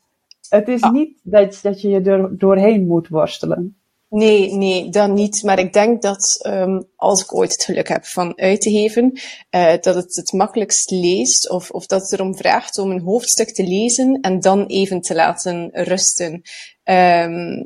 Het 0.51 0.67
is 0.67 0.81
Ah. 0.81 0.91
niet 0.91 1.19
dat, 1.23 1.59
dat 1.61 1.81
je 1.81 1.89
je 1.89 2.01
er 2.01 2.37
doorheen 2.37 2.87
moet 2.87 3.07
worstelen. 3.07 3.75
Nee, 4.09 4.53
nee, 4.53 4.89
dat 4.89 5.09
niet. 5.09 5.43
Maar 5.43 5.59
ik 5.59 5.73
denk 5.73 6.01
dat 6.01 6.37
ehm, 6.41 6.81
als 6.95 7.21
ik 7.21 7.35
ooit 7.35 7.51
het 7.51 7.63
geluk 7.63 7.87
heb 7.87 8.05
van 8.05 8.39
uit 8.39 8.61
te 8.61 8.71
geven, 8.71 9.19
eh, 9.49 9.73
dat 9.81 9.95
het 9.95 10.15
het 10.15 10.31
makkelijkst 10.33 10.91
leest 10.91 11.49
of, 11.49 11.71
of 11.71 11.85
dat 11.85 12.01
het 12.01 12.11
erom 12.13 12.35
vraagt 12.35 12.77
om 12.77 12.91
een 12.91 13.01
hoofdstuk 13.01 13.49
te 13.49 13.63
lezen 13.63 14.19
en 14.21 14.39
dan 14.39 14.65
even 14.65 15.01
te 15.01 15.15
laten 15.15 15.69
rusten. 15.73 16.41
Ehm, 16.83 17.63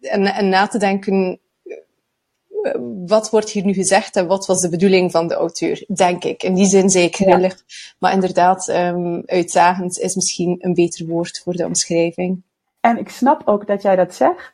en, 0.00 0.24
en 0.34 0.48
na 0.48 0.66
te 0.66 0.78
denken, 0.78 1.40
wat 3.06 3.30
wordt 3.30 3.50
hier 3.50 3.64
nu 3.64 3.72
gezegd 3.72 4.16
en 4.16 4.26
wat 4.26 4.46
was 4.46 4.60
de 4.60 4.68
bedoeling 4.68 5.10
van 5.10 5.28
de 5.28 5.34
auteur, 5.34 5.84
denk 5.94 6.24
ik. 6.24 6.42
In 6.42 6.54
die 6.54 6.66
zin 6.66 6.90
zei 6.90 7.04
ik 7.04 7.14
Ja. 7.14 7.32
grillig, 7.32 7.64
maar 7.98 8.12
inderdaad, 8.12 8.68
ehm, 8.68 9.20
uitdagend 9.26 9.98
is 9.98 10.14
misschien 10.14 10.56
een 10.60 10.74
beter 10.74 11.06
woord 11.06 11.40
voor 11.44 11.52
de 11.52 11.64
omschrijving. 11.66 12.42
En 12.80 12.98
ik 12.98 13.08
snap 13.08 13.42
ook 13.44 13.66
dat 13.66 13.82
jij 13.82 13.96
dat 13.96 14.14
zegt. 14.14 14.52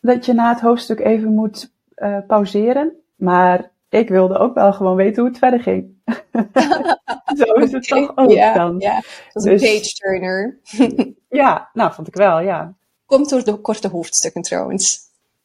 Dat 0.00 0.26
je 0.26 0.32
na 0.32 0.48
het 0.52 0.60
hoofdstuk 0.60 0.98
even 1.00 1.34
moet 1.34 1.70
eh, 1.94 2.18
pauzeren. 2.26 2.92
Maar 3.16 3.70
ik 3.88 4.08
wilde 4.08 4.38
ook 4.38 4.54
wel 4.54 4.72
gewoon 4.72 4.96
weten 4.96 5.22
hoe 5.22 5.30
het 5.30 5.38
verder 5.38 5.60
ging. 5.60 5.96
Zo 7.38 7.52
is 7.52 7.72
het 7.72 7.86
toch 7.88 8.12
ook 8.16 8.30
ja, 8.30 8.54
dan. 8.54 8.74
Ja, 8.78 8.94
dat 8.94 9.04
is 9.32 9.44
een 9.44 9.50
Dus- 9.58 9.62
page 9.62 9.92
turner. 9.94 10.58
Ja, 11.28 11.70
nou 11.72 11.92
vond 11.92 12.08
ik 12.08 12.14
wel, 12.14 12.40
ja. 12.40 12.74
Komt 13.06 13.28
door 13.30 13.44
de 13.44 13.56
korte 13.56 13.88
hoofdstukken 13.88 14.42
trouwens. 14.42 14.98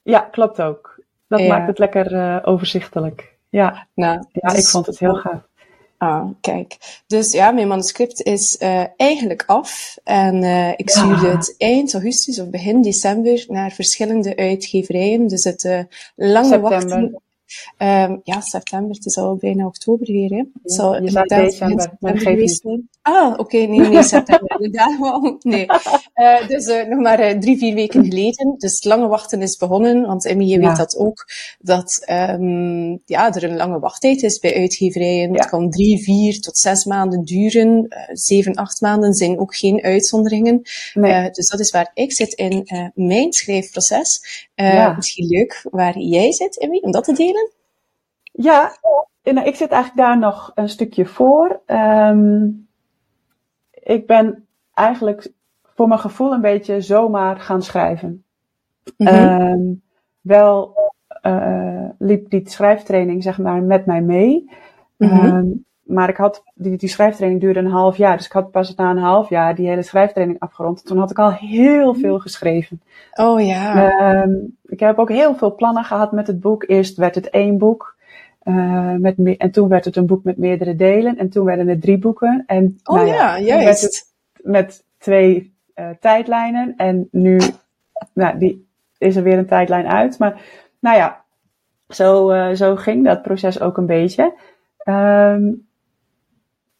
Ja, 0.03 0.19
klopt 0.19 0.61
ook. 0.61 0.92
Dat 1.37 1.41
Ja. 1.41 1.47
maakt 1.57 1.67
het 1.67 1.79
lekker 1.79 2.13
eh, 2.15 2.39
overzichtelijk. 2.43 3.33
Ja, 3.49 3.87
Nou, 3.95 4.23
ja 4.31 4.49
dus- 4.49 4.59
ik 4.59 4.67
vond 4.67 4.85
het 4.85 4.99
heel 4.99 5.15
gaaf. 5.15 5.41
Ah, 5.97 6.25
kijk. 6.41 6.77
Dus 7.07 7.31
ja, 7.31 7.51
mijn 7.51 7.67
manuscript 7.67 8.21
is 8.21 8.57
eh, 8.57 8.83
eigenlijk 8.97 9.43
af. 9.45 9.97
En 10.03 10.43
eh, 10.43 10.69
ik 10.69 10.89
Ja. 10.89 10.95
stuurde 10.95 11.27
het 11.27 11.55
eind 11.57 11.93
augustus 11.93 12.39
of 12.39 12.49
begin 12.49 12.81
december 12.81 13.45
naar 13.47 13.71
verschillende 13.71 14.35
uitgeverijen. 14.35 15.27
Dus 15.27 15.43
het 15.43 15.63
lange 16.15 16.47
September. 16.47 16.69
wachten. 16.69 17.21
Ehm, 17.77 18.17
ja, 18.23 18.41
september. 18.41 18.95
Het 18.95 19.05
is 19.05 19.17
al 19.17 19.35
bijna 19.35 19.65
oktober 19.65 20.07
weer. 20.11 20.29
Hè. 20.29 20.37
Het 20.37 20.47
Ja, 20.63 20.73
zal 20.73 20.91
je 20.93 20.97
inderdaad 20.97 21.29
december, 21.29 21.75
maar 21.99 22.17
september 22.17 22.21
geweest. 22.21 22.65
Ah, 23.01 23.33
oké. 23.39 23.57
nee, 23.57 23.79
nee, 23.79 24.03
september. 24.03 24.55
inderdaad 24.61 24.99
wel. 24.99 25.35
Nee. 25.39 25.65
Eh, 26.13 26.47
dus 26.47 26.65
eh, 26.65 26.87
nog 26.87 26.99
maar 26.99 27.19
eh, 27.19 27.37
drie, 27.39 27.57
vier 27.57 27.73
weken 27.75 28.03
geleden. 28.05 28.55
Dus 28.57 28.75
het 28.75 28.85
lange 28.85 29.07
wachten 29.07 29.41
is 29.41 29.57
begonnen. 29.57 30.05
Want 30.05 30.25
Emmy, 30.25 30.43
je 30.45 30.59
Ja. 30.59 30.67
weet 30.67 30.77
dat 30.77 30.97
ook. 30.97 31.25
Dat 31.59 32.01
ehm, 32.05 32.89
ja, 33.05 33.33
er 33.33 33.43
een 33.43 33.55
lange 33.55 33.79
wachttijd 33.79 34.23
is 34.23 34.39
bij 34.39 34.55
uitgeverijen. 34.55 35.31
Ja. 35.31 35.39
Het 35.39 35.49
kan 35.49 35.69
drie, 35.69 36.03
vier 36.03 36.39
tot 36.41 36.57
zes 36.57 36.85
maanden 36.85 37.23
duren. 37.23 37.87
Zeven, 38.13 38.53
acht 38.55 38.81
maanden 38.81 39.13
zijn 39.13 39.39
ook 39.39 39.55
geen 39.55 39.81
uitzonderingen. 39.83 40.61
Nee, 40.93 41.29
dus 41.31 41.47
dat 41.47 41.59
is 41.59 41.71
waar 41.71 41.91
ik 41.93 42.11
zit 42.11 42.33
in 42.33 42.91
mijn 42.95 43.33
schrijfproces. 43.33 44.21
Ja. 44.55 44.93
Misschien 44.95 45.27
leuk 45.27 45.65
waar 45.71 45.99
jij 45.99 46.31
zit, 46.31 46.59
Emmy, 46.59 46.79
om 46.81 46.91
dat 46.91 47.03
te 47.03 47.13
delen. 47.13 47.42
Ja, 48.33 48.77
nou, 49.23 49.47
ik 49.47 49.55
zit 49.55 49.71
eigenlijk 49.71 50.07
daar 50.07 50.17
nog 50.17 50.51
een 50.55 50.69
stukje 50.69 51.05
voor. 51.05 51.61
Ehm, 51.65 52.47
ik 53.71 54.07
ben 54.07 54.45
eigenlijk 54.73 55.31
voor 55.63 55.87
mijn 55.87 55.99
gevoel 55.99 56.33
een 56.33 56.41
beetje 56.41 56.81
zomaar 56.81 57.39
gaan 57.39 57.61
schrijven. 57.61 58.23
Mhm. 58.97 59.09
Ehm, 59.09 59.61
wel 60.21 60.81
eh, 61.21 61.85
liep 61.97 62.29
die 62.29 62.49
schrijftraining 62.49 63.23
zeg 63.23 63.37
maar 63.37 63.61
met 63.61 63.85
mij 63.85 64.01
mee. 64.01 64.49
Mhm. 64.97 65.25
Ehm, 65.25 65.47
maar 65.83 66.09
ik 66.09 66.17
had, 66.17 66.43
die, 66.53 66.77
die 66.77 66.89
schrijftraining 66.89 67.41
duurde 67.41 67.59
een 67.59 67.71
half 67.71 67.97
jaar. 67.97 68.17
Dus 68.17 68.25
ik 68.25 68.31
had 68.31 68.51
pas 68.51 68.75
na 68.75 68.89
een 68.89 68.97
half 68.97 69.29
jaar 69.29 69.55
die 69.55 69.67
hele 69.67 69.81
schrijftraining 69.81 70.39
afgerond. 70.39 70.85
Toen 70.85 70.97
had 70.97 71.11
ik 71.11 71.19
al 71.19 71.31
heel 71.31 71.93
veel 71.93 72.19
geschreven. 72.19 72.81
Oh 73.13 73.45
ja. 73.45 74.27
Ik 74.65 74.79
heb 74.79 74.97
ook 74.97 75.09
heel 75.09 75.35
veel 75.35 75.55
plannen 75.55 75.83
gehad 75.83 76.11
met 76.11 76.27
het 76.27 76.39
boek. 76.39 76.63
Eerst 76.67 76.97
werd 76.97 77.15
het 77.15 77.29
één 77.29 77.57
boek. 77.57 77.95
Eh, 78.43 78.93
met 78.93 79.17
me- 79.17 79.37
en 79.37 79.51
toen 79.51 79.67
werd 79.69 79.85
het 79.85 79.95
een 79.95 80.05
boek 80.05 80.23
met 80.23 80.37
meerdere 80.37 80.75
delen. 80.75 81.17
En 81.17 81.29
toen 81.29 81.45
werden 81.45 81.67
het 81.67 81.81
drie 81.81 81.97
boeken. 81.97 82.43
En, 82.47 82.79
oh 82.83 82.95
nou 82.95 83.07
ja, 83.07 83.35
toen 83.35 83.45
werd 83.45 83.61
juist. 83.63 83.81
het 83.83 84.13
met 84.43 84.83
twee 84.97 85.55
eh, 85.73 85.89
tijdlijnen. 85.99 86.73
En 86.77 87.07
nu 87.11 87.39
nou, 88.13 88.37
die, 88.37 88.67
is 88.97 89.15
er 89.15 89.23
weer 89.23 89.37
een 89.37 89.45
tijdlijn 89.47 89.87
uit. 89.87 90.19
Maar 90.19 90.41
nou 90.79 90.97
ja, 90.97 91.23
zo, 91.89 92.29
eh, 92.29 92.55
zo 92.55 92.75
ging 92.75 93.05
dat 93.05 93.21
proces 93.21 93.59
ook 93.61 93.77
een 93.77 93.85
beetje. 93.85 94.33
Ehm, 94.77 95.51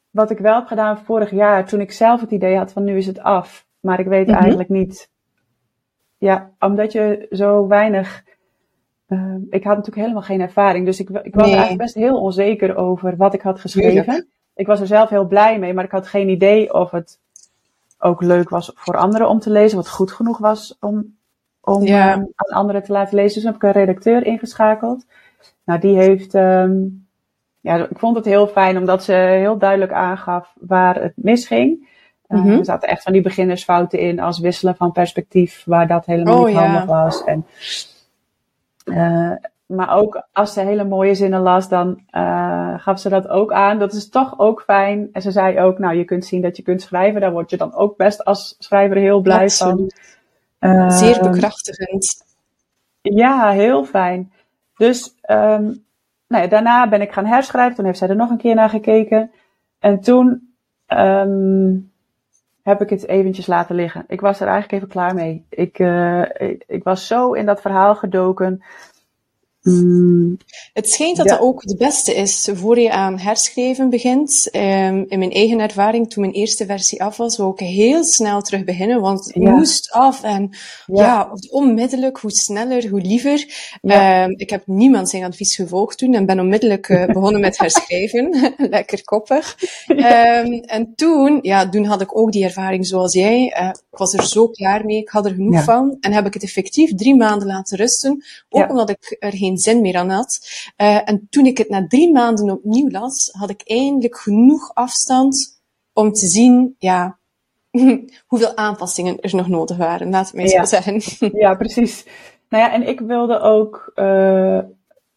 wat 0.10 0.32
ik 0.32 0.38
wel 0.40 0.56
heb 0.56 0.66
gedaan 0.68 0.98
vorig 0.98 1.32
jaar, 1.32 1.66
toen 1.66 1.82
ik 1.82 1.92
zelf 1.92 2.22
het 2.22 2.32
idee 2.32 2.58
had 2.58 2.72
van 2.72 2.84
nu 2.84 2.98
is 2.98 3.06
het 3.08 3.20
af. 3.20 3.66
Maar 3.80 4.00
ik 4.00 4.08
weet 4.08 4.28
Mhm. 4.28 4.38
eigenlijk 4.38 4.70
niet. 4.70 5.12
Ja, 6.18 6.52
omdat 6.60 6.92
je 6.92 7.28
zo 7.32 7.68
weinig. 7.68 8.24
Ehm, 9.14 9.38
ik 9.50 9.64
had 9.64 9.76
natuurlijk 9.76 9.96
helemaal 10.02 10.22
geen 10.22 10.42
ervaring. 10.42 10.86
Dus 10.86 11.00
ik, 11.00 11.10
ik 11.10 11.34
was 11.36 11.44
Nee. 11.44 11.52
er 11.52 11.58
eigenlijk 11.58 11.78
best 11.78 11.96
heel 11.96 12.22
onzeker 12.22 12.76
over 12.76 13.16
wat 13.18 13.34
ik 13.34 13.42
had 13.42 13.60
geschreven. 13.60 14.28
Ik 14.56 14.68
was 14.68 14.80
er 14.80 14.88
zelf 14.88 15.10
heel 15.10 15.26
blij 15.28 15.60
mee, 15.60 15.74
maar 15.74 15.84
ik 15.84 15.92
had 15.92 16.08
geen 16.08 16.30
idee 16.30 16.74
of 16.74 16.92
het 16.92 17.20
ook 18.00 18.22
leuk 18.22 18.50
was 18.50 18.72
voor 18.76 18.98
anderen 18.98 19.30
om 19.30 19.40
te 19.40 19.50
lezen. 19.50 19.78
Wat 19.78 19.90
goed 19.90 20.12
genoeg 20.12 20.38
was 20.38 20.78
om, 20.80 21.16
om 21.62 21.84
Ja. 21.86 22.12
ehm, 22.12 22.20
aan 22.36 22.58
anderen 22.58 22.84
te 22.84 22.92
laten 22.92 23.16
lezen. 23.16 23.34
Dus 23.36 23.44
heb 23.44 23.56
ik 23.56 23.64
een 23.64 23.72
redacteur 23.72 24.26
ingeschakeld. 24.26 25.06
Nou, 25.66 25.80
die 25.80 25.98
heeft. 25.98 26.34
ehm, 26.36 26.74
ja, 27.60 27.76
ik 27.90 27.98
vond 28.00 28.16
het 28.16 28.26
heel 28.26 28.48
fijn 28.48 28.78
omdat 28.78 29.04
ze 29.04 29.14
heel 29.14 29.58
duidelijk 29.58 29.92
aangaf 29.92 30.54
waar 30.60 31.02
het 31.02 31.14
misging. 31.16 31.92
Mhm. 32.28 32.50
er 32.50 32.66
zaten 32.66 32.90
echt 32.90 33.04
van 33.04 33.14
die 33.14 33.22
beginnersfouten 33.22 34.00
in 34.00 34.20
als 34.20 34.40
wisselen 34.40 34.76
van 34.76 34.92
perspectief, 34.92 35.64
waar 35.66 35.88
dat 35.88 36.06
helemaal 36.06 36.40
Oh, 36.40 36.46
niet 36.46 36.56
ja. 36.56 36.62
handig 36.66 36.86
was. 36.86 37.24
En, 37.24 37.46
maar 39.66 39.96
ook 39.96 40.28
als 40.32 40.54
ze 40.54 40.62
hele 40.62 40.84
mooie 40.84 41.16
zinnen 41.16 41.42
las, 41.42 41.70
dan 41.70 42.04
eh, 42.10 42.74
gaf 42.80 43.00
ze 43.00 43.10
dat 43.10 43.28
ook 43.28 43.52
aan. 43.52 43.80
Dat 43.80 43.94
is 43.94 44.10
toch 44.10 44.40
ook 44.40 44.62
fijn. 44.62 45.10
En 45.12 45.22
ze 45.22 45.32
zei 45.32 45.60
ook, 45.60 45.80
nou, 45.80 45.96
je 45.96 46.04
kunt 46.06 46.26
zien 46.26 46.42
dat 46.42 46.58
je 46.58 46.64
kunt 46.64 46.82
schrijven. 46.82 47.22
Daar 47.22 47.32
word 47.32 47.50
je 47.50 47.58
dan 47.58 47.74
ook 47.74 47.98
best 47.98 48.24
als 48.24 48.56
schrijver 48.60 48.98
heel 48.98 49.22
blij 49.22 49.50
van. 49.50 49.70
Absoluut. 49.70 50.18
Eh, 50.60 50.90
Zeer 50.90 51.20
bekrachtigend. 51.22 52.26
ja, 53.02 53.50
heel 53.50 53.84
fijn. 53.84 54.32
Dus 54.78 55.16
ehm, 55.22 55.64
nou 56.28 56.44
ja, 56.44 56.48
daarna 56.48 56.90
ben 56.90 57.02
ik 57.02 57.12
gaan 57.12 57.26
herschrijven. 57.26 57.76
Toen 57.76 57.86
heeft 57.86 57.98
zij 57.98 58.10
er 58.10 58.16
nog 58.16 58.30
een 58.30 58.38
keer 58.38 58.56
naar 58.56 58.70
gekeken. 58.70 59.32
En 59.80 60.00
toen 60.00 60.54
ehm, 60.86 61.72
heb 62.64 62.82
ik 62.82 62.90
het 62.90 63.08
eventjes 63.08 63.48
laten 63.48 63.76
liggen. 63.76 64.04
Ik 64.08 64.22
was 64.22 64.40
er 64.40 64.48
eigenlijk 64.48 64.74
even 64.74 64.88
klaar 64.88 65.14
mee. 65.14 65.46
Ik, 65.50 65.80
eh, 65.80 66.22
ik, 66.22 66.64
ik 66.68 66.84
was 66.84 67.08
zo 67.08 67.34
in 67.34 67.46
dat 67.46 67.62
verhaal 67.62 67.96
gedoken. 67.96 68.64
Mm, 69.64 70.38
Het 70.74 70.90
schijnt 70.90 71.18
dat 71.18 71.26
Ja. 71.26 71.32
dat 71.32 71.42
ook 71.42 71.62
het 71.64 71.78
beste 71.78 72.14
is 72.16 72.50
voor 72.54 72.80
je 72.80 72.92
aan 72.92 73.20
herschrijven 73.20 73.90
begint. 73.90 74.48
Ehm, 74.52 75.04
in 75.08 75.20
mijn 75.20 75.32
eigen 75.32 75.60
ervaring, 75.60 76.10
toen 76.10 76.22
mijn 76.24 76.36
eerste 76.36 76.66
versie 76.66 77.04
af 77.04 77.18
was, 77.18 77.38
wou 77.38 77.52
ik 77.52 77.60
heel 77.60 78.04
snel 78.04 78.42
terug 78.42 78.64
beginnen, 78.64 79.02
want 79.02 79.26
het 79.26 79.44
Ja. 79.44 79.52
moest 79.52 79.92
af. 79.92 80.24
En 80.24 80.50
Ja. 80.86 81.04
ja, 81.04 81.32
onmiddellijk, 81.50 82.18
hoe 82.18 82.32
sneller, 82.32 82.90
hoe 82.90 83.02
liever. 83.02 83.46
Ehm, 83.82 84.30
ik 84.36 84.50
heb 84.50 84.64
niemand 84.66 85.10
zijn 85.10 85.24
advies 85.24 85.56
gevolgd 85.56 85.98
toen 85.98 86.14
en 86.14 86.26
ben 86.26 86.40
onmiddellijk 86.40 86.90
eh, 86.90 87.06
begonnen 87.06 87.42
met 87.42 87.58
herschrijven. 87.58 88.54
Lekker 88.58 89.04
koppig. 89.04 89.58
Ehm, 89.88 90.52
en 90.54 90.94
toen, 90.96 91.40
ja, 91.42 91.70
toen 91.70 91.86
had 91.86 92.02
ik 92.02 92.18
ook 92.18 92.32
die 92.32 92.44
ervaring 92.44 92.86
zoals 92.88 93.14
jij. 93.14 93.52
Eh, 93.56 93.68
ik 93.68 93.98
was 93.98 94.14
er 94.14 94.24
zo 94.28 94.48
klaar 94.48 94.86
mee, 94.86 94.98
ik 94.98 95.10
had 95.10 95.26
er 95.26 95.34
genoeg 95.34 95.64
van. 95.64 95.98
En 96.02 96.12
heb 96.14 96.26
ik 96.26 96.34
het 96.34 96.44
effectief 96.44 96.96
drie 96.96 97.16
maanden 97.16 97.48
laten 97.48 97.78
rusten, 97.78 98.24
ook 98.50 98.70
omdat 98.70 98.90
ik 98.90 99.16
er 99.20 99.32
geen 99.34 99.53
zin 99.58 99.82
meer 99.82 99.96
aan 99.98 100.10
had. 100.10 100.40
Eh, 100.76 101.10
en 101.10 101.28
toen 101.30 101.46
ik 101.46 101.58
het 101.58 101.70
na 101.70 101.88
drie 101.88 102.12
maanden 102.12 102.50
opnieuw 102.52 102.90
las, 102.90 103.30
had 103.32 103.50
ik 103.50 103.62
eindelijk 103.66 104.18
genoeg 104.18 104.72
afstand 104.74 105.62
om 105.94 106.12
te 106.14 106.28
zien, 106.28 106.76
ja, 106.78 107.18
hoeveel 108.28 108.56
aanpassingen 108.58 109.20
er 109.20 109.36
nog 109.36 109.48
nodig 109.48 109.78
waren, 109.78 110.10
laat 110.10 110.26
het 110.26 110.36
mij 110.36 110.46
Ja. 110.46 110.66
zo 110.66 110.82
zeggen. 110.82 111.02
Ja, 111.40 111.54
precies. 111.56 112.06
Nou 112.50 112.64
ja, 112.64 112.74
en 112.74 112.88
ik 112.88 113.00
wilde 113.00 113.40
ook. 113.40 113.92
eh, 113.96 114.60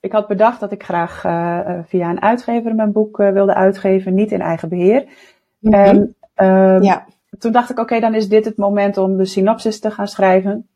ik 0.00 0.12
had 0.12 0.26
bedacht 0.28 0.60
dat 0.60 0.72
ik 0.72 0.82
graag 0.82 1.24
eh, 1.24 1.78
via 1.86 2.10
een 2.10 2.22
uitgever 2.22 2.74
mijn 2.74 2.92
boek 2.92 3.16
wilde 3.16 3.54
uitgeven, 3.54 4.14
niet 4.14 4.32
in 4.32 4.40
eigen 4.40 4.68
beheer. 4.68 5.04
En 5.60 6.16
ehm, 6.34 6.82
Ja, 6.82 7.06
toen 7.38 7.52
dacht 7.52 7.70
ik, 7.70 7.78
oké, 7.78 8.00
dan 8.00 8.14
is 8.14 8.28
dit 8.28 8.44
het 8.44 8.56
moment 8.56 8.96
om 8.96 9.16
de 9.16 9.24
synopsis 9.24 9.80
te 9.80 9.90
gaan 9.90 10.08
schrijven. 10.08 10.68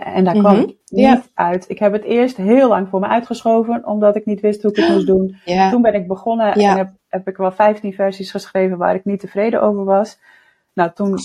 En, 0.00 0.24
daar 0.24 0.34
kwam 0.34 0.56
Mhm, 0.56 0.62
ik 0.62 0.76
niet 0.88 1.30
uit. 1.34 1.64
Ik 1.68 1.78
heb 1.78 1.92
het 1.92 2.04
eerst 2.04 2.36
heel 2.36 2.68
lang 2.68 2.88
voor 2.88 3.00
me 3.00 3.06
uitgeschoven, 3.06 3.86
omdat 3.86 4.16
ik 4.16 4.24
niet 4.24 4.40
wist 4.40 4.62
hoe 4.62 4.70
ik 4.70 4.76
het 4.76 4.88
moest 4.88 5.06
doen. 5.06 5.36
Toen 5.70 5.82
ben 5.82 5.94
ik 5.94 6.06
begonnen 6.06 6.54
en 6.54 6.76
heb, 6.76 6.90
heb 7.08 7.28
ik 7.28 7.36
wel 7.36 7.52
15 7.52 7.92
versies 7.92 8.30
geschreven 8.30 8.78
waar 8.78 8.94
ik 8.94 9.04
niet 9.04 9.20
tevreden 9.20 9.62
over 9.62 9.84
was. 9.84 10.18
Nou, 10.74 10.90
toen 10.94 11.18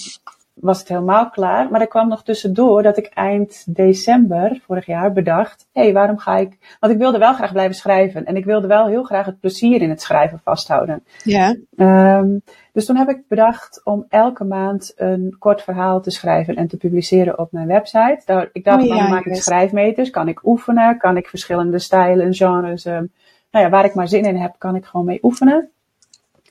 was 0.60 0.80
het 0.80 0.88
helemaal 0.88 1.30
klaar. 1.30 1.72
Maar 1.72 1.82
er 1.82 1.88
kwam 1.88 2.08
nog 2.08 2.24
tussendoor 2.24 2.84
dat 2.84 2.98
ik 2.98 3.06
eind 3.06 3.76
december 3.76 4.62
vorig 4.66 4.86
jaar 4.86 5.12
bedacht: 5.12 5.68
hé, 5.74 5.82
hey, 5.82 5.94
waarom 5.94 6.18
ga 6.18 6.38
ik. 6.38 6.78
Want 6.80 6.94
ik 6.94 7.00
wilde 7.00 7.18
wel 7.18 7.34
graag 7.34 7.52
blijven 7.52 7.76
schrijven. 7.76 8.26
En 8.26 8.36
ik 8.36 8.46
wilde 8.46 8.68
wel 8.68 8.88
heel 8.88 9.04
graag 9.04 9.26
het 9.26 9.40
plezier 9.40 9.82
in 9.82 9.90
het 9.90 10.02
schrijven 10.02 10.40
vasthouden. 10.44 11.04
Ja. 11.24 11.56
Um, 11.76 12.42
dus 12.74 12.86
toen 12.86 12.96
heb 12.96 13.10
ik 13.10 13.28
bedacht 13.28 13.82
om 13.84 14.06
elke 14.10 14.44
maand 14.44 14.94
een 14.96 15.36
kort 15.40 15.62
verhaal 15.62 16.02
te 16.02 16.12
schrijven 16.12 16.56
en 16.56 16.68
te 16.68 16.78
publiceren 16.78 17.40
op 17.40 17.52
mijn 17.52 17.68
website. 17.68 18.50
Ik 18.52 18.64
dacht, 18.64 18.82
oh, 18.82 18.88
ja, 18.88 18.98
dan 18.98 19.10
maak 19.10 19.26
ik 19.26 19.36
schrijfmeters. 19.36 20.10
Kan 20.10 20.28
ik 20.28 20.46
oefenen? 20.46 20.98
Kan 20.98 21.18
ik 21.18 21.28
verschillende 21.28 21.80
stijlen, 21.80 22.34
genres. 22.34 22.86
Um, 22.86 23.12
nou 23.52 23.66
ja, 23.66 23.70
waar 23.70 23.86
ik 23.86 23.94
maar 23.94 24.08
zin 24.08 24.24
in 24.24 24.36
heb, 24.38 24.56
kan 24.58 24.76
ik 24.76 24.86
gewoon 24.86 25.06
mee 25.06 25.20
oefenen. 25.22 25.70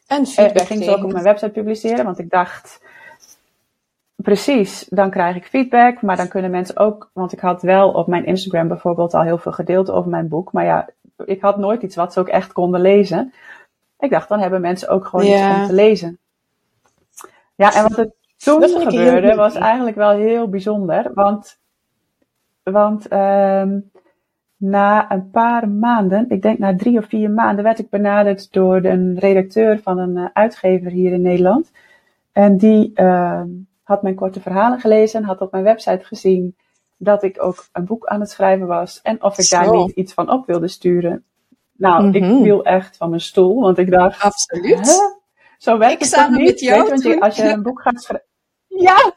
En 0.06 0.26
feedback. 0.26 0.56
Uh, 0.56 0.62
ik 0.62 0.66
ging 0.66 0.84
ze 0.84 0.96
ook 0.96 1.04
op 1.04 1.12
mijn 1.12 1.24
website 1.24 1.50
publiceren, 1.50 2.04
want 2.04 2.18
ik 2.18 2.30
dacht 2.30 2.80
Precies, 4.22 4.86
dan 4.88 5.10
krijg 5.10 5.36
ik 5.36 5.46
feedback, 5.46 6.02
maar 6.02 6.16
dan 6.16 6.28
kunnen 6.28 6.50
mensen 6.50 6.76
ook, 6.76 7.10
want 7.12 7.32
ik 7.32 7.40
had 7.40 7.62
wel 7.62 7.90
op 7.90 8.06
mijn 8.06 8.26
Instagram 8.26 8.68
bijvoorbeeld 8.68 9.14
al 9.14 9.22
heel 9.22 9.38
veel 9.38 9.52
gedeeld 9.52 9.90
over 9.90 10.10
mijn 10.10 10.28
boek, 10.28 10.52
maar 10.52 10.64
ja, 10.64 10.88
ik 11.24 11.40
had 11.40 11.56
nooit 11.56 11.82
iets 11.82 11.96
wat 11.96 12.12
ze 12.12 12.20
ook 12.20 12.28
echt 12.28 12.52
konden 12.52 12.80
lezen. 12.80 13.32
Ik 13.98 14.10
dacht, 14.10 14.28
dan 14.28 14.40
hebben 14.40 14.60
mensen 14.60 14.88
ook 14.88 15.06
gewoon 15.06 15.26
iets 15.26 15.40
om 15.40 15.66
te 15.66 15.72
lezen. 15.72 16.18
Ja, 17.54 17.74
en 17.74 17.82
wat 17.82 17.98
er 17.98 18.10
toen 18.36 18.62
gebeurde 18.62 19.34
was 19.34 19.54
eigenlijk 19.54 19.96
wel 19.96 20.10
heel 20.10 20.48
bijzonder, 20.48 21.10
want, 21.14 21.58
want 22.62 23.12
um, 23.12 23.90
na 24.56 25.10
een 25.10 25.30
paar 25.30 25.68
maanden, 25.68 26.24
ik 26.28 26.42
denk 26.42 26.58
na 26.58 26.76
drie 26.76 26.98
of 26.98 27.06
vier 27.06 27.30
maanden, 27.30 27.64
werd 27.64 27.78
ik 27.78 27.90
benaderd 27.90 28.52
door 28.52 28.84
een 28.84 29.18
redacteur 29.18 29.78
van 29.78 29.98
een 29.98 30.16
uh, 30.16 30.26
uitgever 30.32 30.90
hier 30.90 31.12
in 31.12 31.22
Nederland. 31.22 31.70
En 32.32 32.56
die, 32.56 32.92
uh, 32.94 33.42
had 33.86 34.02
mijn 34.02 34.14
korte 34.14 34.40
verhalen 34.40 34.80
gelezen, 34.80 35.24
had 35.24 35.40
op 35.40 35.52
mijn 35.52 35.64
website 35.64 36.04
gezien 36.04 36.56
dat 36.96 37.22
ik 37.22 37.42
ook 37.42 37.68
een 37.72 37.84
boek 37.84 38.06
aan 38.06 38.20
het 38.20 38.30
schrijven 38.30 38.66
was 38.66 39.00
en 39.02 39.22
of 39.22 39.38
ik 39.38 39.50
daar 39.50 39.76
niet 39.76 39.90
iets 39.90 40.12
van 40.12 40.30
op 40.30 40.46
wilde 40.46 40.68
sturen. 40.68 41.24
Nou, 41.72 42.10
ik 42.10 42.22
mhm. 42.22 42.42
viel 42.42 42.64
echt 42.64 42.96
van 42.96 43.08
mijn 43.08 43.20
stoel, 43.20 43.60
want 43.60 43.78
ik 43.78 43.90
dacht... 43.90 44.22
Absoluut. 44.22 45.14
Zo 45.58 45.78
werkt 45.78 46.04
ik 46.04 46.14
het 46.14 46.30
niet? 46.30 46.60
Weet 46.60 46.88
want 46.88 47.02
je, 47.02 47.20
als 47.20 47.36
je 47.36 47.42
een 47.42 47.62
boek 47.62 47.82
gaat 47.82 48.02
schrijven... 48.02 48.26
Ja, 48.68 49.12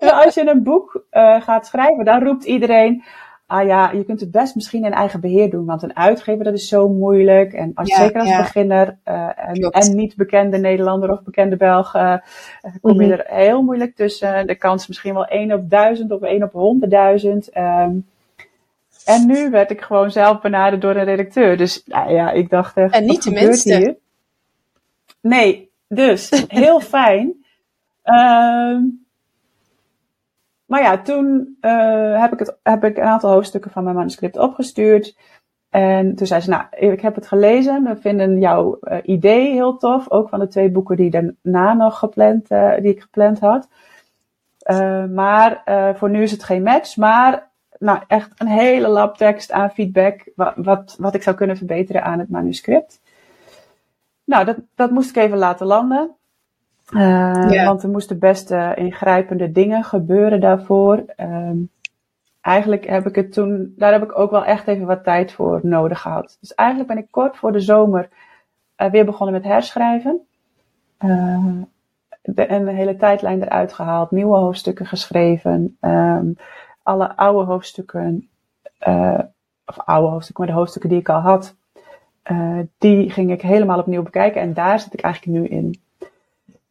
als 0.24 0.34
je 0.34 0.50
een 0.50 0.62
boek 0.62 1.04
uh, 1.10 1.42
gaat 1.42 1.66
schrijven, 1.66 2.04
dan 2.04 2.22
roept 2.22 2.44
iedereen 2.44 3.04
ah 3.48 3.66
ja, 3.66 3.90
je 3.90 4.04
kunt 4.04 4.20
het 4.20 4.30
best 4.30 4.54
misschien 4.54 4.84
in 4.84 4.92
eigen 4.92 5.20
beheer 5.20 5.50
doen, 5.50 5.64
want 5.64 5.82
een 5.82 5.96
uitgever 5.96 6.44
dat 6.44 6.54
is 6.54 6.68
zo 6.68 6.88
moeilijk. 6.88 7.52
En 7.52 7.70
als, 7.74 7.94
zeker 7.94 8.20
als 8.20 8.36
beginner 8.36 8.98
uh, 9.08 9.28
en, 9.36 9.54
en, 9.54 9.96
niet 9.96 10.16
bekende 10.16 10.58
Nederlander 10.58 11.10
of 11.10 11.22
bekende 11.22 11.56
Belg, 11.56 11.94
uh, 11.94 12.16
kom 12.80 13.00
je 13.00 13.06
mhm. 13.06 13.18
er 13.18 13.24
heel 13.26 13.62
moeilijk 13.62 13.96
tussen. 13.96 14.46
De 14.46 14.54
kans 14.54 14.86
misschien 14.86 15.14
wel 15.14 15.26
1 15.26 15.52
op 15.52 15.70
1000 15.70 16.12
of 16.12 16.20
1 16.20 16.42
op 16.42 16.52
100.000. 16.52 17.28
Um, 17.56 18.06
en 19.04 19.26
nu 19.26 19.50
werd 19.50 19.70
ik 19.70 19.80
gewoon 19.80 20.10
zelf 20.10 20.40
benaderd 20.40 20.82
door 20.82 20.96
een 20.96 21.04
redacteur. 21.04 21.56
Dus 21.56 21.82
nou 21.84 22.12
ja, 22.12 22.30
ik 22.30 22.50
dacht 22.50 22.76
echt, 22.76 22.94
En 22.94 23.04
niet 23.04 23.22
de 23.22 23.30
minste. 23.30 23.98
Nee, 25.20 25.70
dus 25.86 26.44
heel 26.48 26.80
fijn. 26.80 27.44
Um, 28.04 29.06
maar 30.68 30.82
ja, 30.82 30.98
toen 30.98 31.56
uh, 31.60 32.20
heb, 32.20 32.32
ik 32.32 32.38
het, 32.38 32.58
heb 32.62 32.84
ik 32.84 32.96
een 32.96 33.04
aantal 33.04 33.30
hoofdstukken 33.30 33.70
van 33.70 33.84
mijn 33.84 33.96
manuscript 33.96 34.38
opgestuurd. 34.38 35.16
En 35.70 36.14
toen 36.14 36.26
zei 36.26 36.40
ze, 36.40 36.50
nou, 36.50 36.64
ik 36.70 37.00
heb 37.00 37.14
het 37.14 37.26
gelezen. 37.26 37.84
We 37.84 37.96
vinden 37.96 38.40
jouw 38.40 38.78
uh, 38.82 38.98
idee 39.02 39.52
heel 39.52 39.76
tof. 39.76 40.10
Ook 40.10 40.28
van 40.28 40.38
de 40.38 40.48
twee 40.48 40.70
boeken 40.70 40.96
die 40.96 41.10
daarna 41.10 41.74
nog 41.74 41.98
gepland, 41.98 42.50
uh, 42.50 42.74
die 42.74 42.90
ik 42.90 43.00
gepland 43.00 43.40
had. 43.40 43.68
maar 45.10 45.62
voor 45.96 46.10
nu 46.10 46.22
is 46.22 46.30
het 46.30 46.42
geen 46.42 46.62
match. 46.62 46.96
Maar 46.96 47.50
nou, 47.78 48.02
echt 48.06 48.32
een 48.36 48.46
hele 48.46 48.88
lab 48.88 49.16
tekst 49.16 49.52
aan 49.52 49.70
feedback. 49.70 50.30
Wat, 50.36 50.52
wat, 50.56 50.96
wat 50.98 51.14
ik 51.14 51.22
zou 51.22 51.36
kunnen 51.36 51.56
verbeteren 51.56 52.04
aan 52.04 52.18
het 52.18 52.28
manuscript. 52.28 53.00
Nou, 54.24 54.44
dat, 54.44 54.56
dat 54.74 54.90
moest 54.90 55.10
ik 55.10 55.16
even 55.16 55.38
laten 55.38 55.66
landen. 55.66 56.17
Uh, 56.90 57.64
Want 57.64 57.82
er 57.82 57.88
moesten 57.88 58.18
best 58.18 58.50
uh, 58.50 58.70
ingrijpende 58.74 59.52
dingen 59.52 59.84
gebeuren 59.84 60.40
daarvoor. 60.40 61.04
Uh, 61.16 61.50
eigenlijk 62.40 62.88
heb 62.88 63.06
ik 63.06 63.14
het 63.14 63.32
toen, 63.32 63.74
daar 63.76 63.92
heb 63.92 64.02
ik 64.02 64.18
ook 64.18 64.30
wel 64.30 64.44
echt 64.44 64.66
even 64.66 64.86
wat 64.86 65.04
tijd 65.04 65.32
voor 65.32 65.60
nodig 65.62 66.00
gehad. 66.00 66.36
Dus 66.40 66.54
eigenlijk 66.54 66.88
ben 66.88 66.98
ik 66.98 67.10
kort 67.10 67.36
voor 67.36 67.52
de 67.52 67.60
zomer 67.60 68.08
uh, 68.76 68.90
weer 68.90 69.04
begonnen 69.04 69.34
met 69.34 69.44
herschrijven. 69.44 70.20
De, 72.22 72.46
en 72.46 72.64
de 72.64 72.72
hele 72.72 72.96
tijdlijn 72.96 73.42
eruit 73.42 73.72
gehaald, 73.72 74.10
nieuwe 74.10 74.36
hoofdstukken 74.36 74.86
geschreven. 74.86 75.76
Um, 75.80 76.36
alle 76.82 77.16
oude 77.16 77.44
hoofdstukken, 77.44 78.28
of 79.66 79.78
oude 79.84 80.08
hoofdstukken, 80.08 80.44
maar 80.44 80.54
de 80.54 80.58
hoofdstukken 80.58 80.90
die 80.90 80.98
ik 81.00 81.08
al 81.08 81.20
had, 81.20 81.56
die 82.78 83.10
ging 83.10 83.30
ik 83.30 83.42
helemaal 83.42 83.78
opnieuw 83.78 84.02
bekijken. 84.02 84.40
En 84.40 84.54
daar 84.54 84.80
zit 84.80 84.92
ik 84.92 85.00
eigenlijk 85.00 85.38
nu 85.38 85.46
in. 85.48 85.80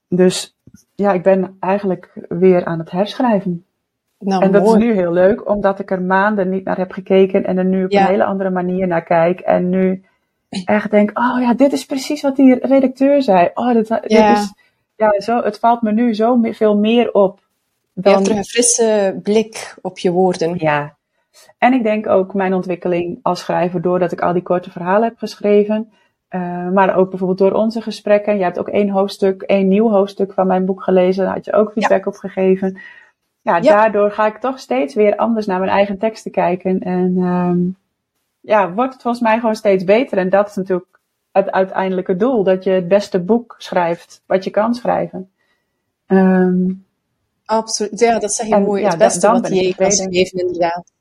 Dus 0.09 0.55
ja, 0.95 1.11
ik 1.11 1.23
ben 1.23 1.57
eigenlijk 1.59 2.11
weer 2.29 2.65
aan 2.65 2.79
het 2.79 2.91
herschrijven. 2.91 3.65
Nou, 4.19 4.43
en 4.43 4.51
dat 4.51 4.65
is 4.65 4.73
nu 4.73 4.93
heel 4.93 5.11
leuk, 5.11 5.49
omdat 5.49 5.79
ik 5.79 5.91
er 5.91 6.01
maanden 6.01 6.49
niet 6.49 6.63
naar 6.63 6.77
heb 6.77 6.91
gekeken 6.91 7.45
en 7.45 7.57
er 7.57 7.65
nu 7.65 7.85
op 7.85 7.91
een 7.91 8.05
hele 8.05 8.23
andere 8.23 8.49
manier 8.49 8.87
naar 8.87 9.03
kijk. 9.03 9.39
En 9.39 9.69
nu 9.69 10.03
echt 10.65 10.91
denk, 10.91 11.19
oh 11.19 11.41
ja, 11.41 11.53
dit 11.53 11.71
is 11.71 11.85
precies 11.85 12.21
wat 12.21 12.35
die 12.35 12.65
redacteur 12.65 13.21
zei. 13.21 13.49
Oh, 13.53 13.73
dit, 13.73 13.87
dit 13.87 14.11
is, 14.11 14.53
ja, 14.95 15.19
zo, 15.19 15.41
het 15.43 15.59
valt 15.59 15.81
me 15.81 15.91
nu 15.91 16.15
zo 16.15 16.39
veel 16.41 16.77
meer 16.77 17.13
op. 17.13 17.39
Dan... 17.93 18.11
Je 18.11 18.17
hebt 18.17 18.29
er 18.29 18.37
een 18.37 18.45
frisse 18.45 19.19
blik 19.23 19.75
op 19.81 19.99
je 19.99 20.11
woorden. 20.11 20.55
Ja. 20.57 20.95
En 21.57 21.73
ik 21.73 21.83
denk 21.83 22.07
ook 22.07 22.33
mijn 22.33 22.53
ontwikkeling 22.53 23.19
als 23.21 23.39
schrijver, 23.39 23.81
doordat 23.81 24.11
ik 24.11 24.21
al 24.21 24.33
die 24.33 24.41
korte 24.41 24.71
verhalen 24.71 25.07
heb 25.07 25.17
geschreven, 25.17 25.91
uh, 26.29 26.69
maar 26.69 26.95
ook 26.95 27.09
bijvoorbeeld 27.09 27.39
door 27.39 27.51
onze 27.51 27.81
gesprekken. 27.81 28.37
Je 28.37 28.43
hebt 28.43 28.59
ook 28.59 28.69
één 28.69 28.89
hoofdstuk, 28.89 29.41
één 29.41 29.67
nieuw 29.67 29.89
hoofdstuk 29.89 30.33
van 30.33 30.47
mijn 30.47 30.65
boek 30.65 30.83
gelezen. 30.83 31.25
Daar 31.25 31.33
had 31.33 31.45
je 31.45 31.53
ook 31.53 31.71
feedback 31.71 32.05
op 32.05 32.15
gegeven. 32.15 32.77
Ja, 33.41 33.59
daardoor 33.59 34.11
ga 34.11 34.25
ik 34.25 34.37
toch 34.37 34.59
steeds 34.59 34.93
weer 34.93 35.15
anders 35.15 35.45
naar 35.45 35.59
mijn 35.59 35.71
eigen 35.71 35.97
teksten 35.97 36.31
kijken. 36.31 36.79
En 36.79 37.17
um, 37.17 37.77
ja, 38.39 38.71
wordt 38.73 38.93
het 38.93 39.01
volgens 39.01 39.23
mij 39.23 39.39
gewoon 39.39 39.55
steeds 39.55 39.83
beter. 39.83 40.17
En 40.17 40.29
dat 40.29 40.47
is 40.47 40.55
natuurlijk 40.55 40.99
het 41.31 41.51
uiteindelijke 41.51 42.15
doel. 42.15 42.43
Dat 42.43 42.63
je 42.63 42.69
het 42.69 42.87
beste 42.87 43.19
boek 43.19 43.55
schrijft 43.57 44.21
wat 44.25 44.43
je 44.43 44.49
kan 44.49 44.75
schrijven. 44.75 45.31
Um, 46.07 46.85
Absoluut. 47.45 47.99
Ja, 47.99 48.19
dat 48.19 48.33
zeg 48.33 48.47
je 48.47 48.57
mooi. 48.57 48.85
het 48.85 48.97
beste 48.97 49.31
wat 49.31 49.47
je 49.47 49.75
kan 49.75 49.91
schrijven, 49.91 50.39
inderdaad. 50.39 50.91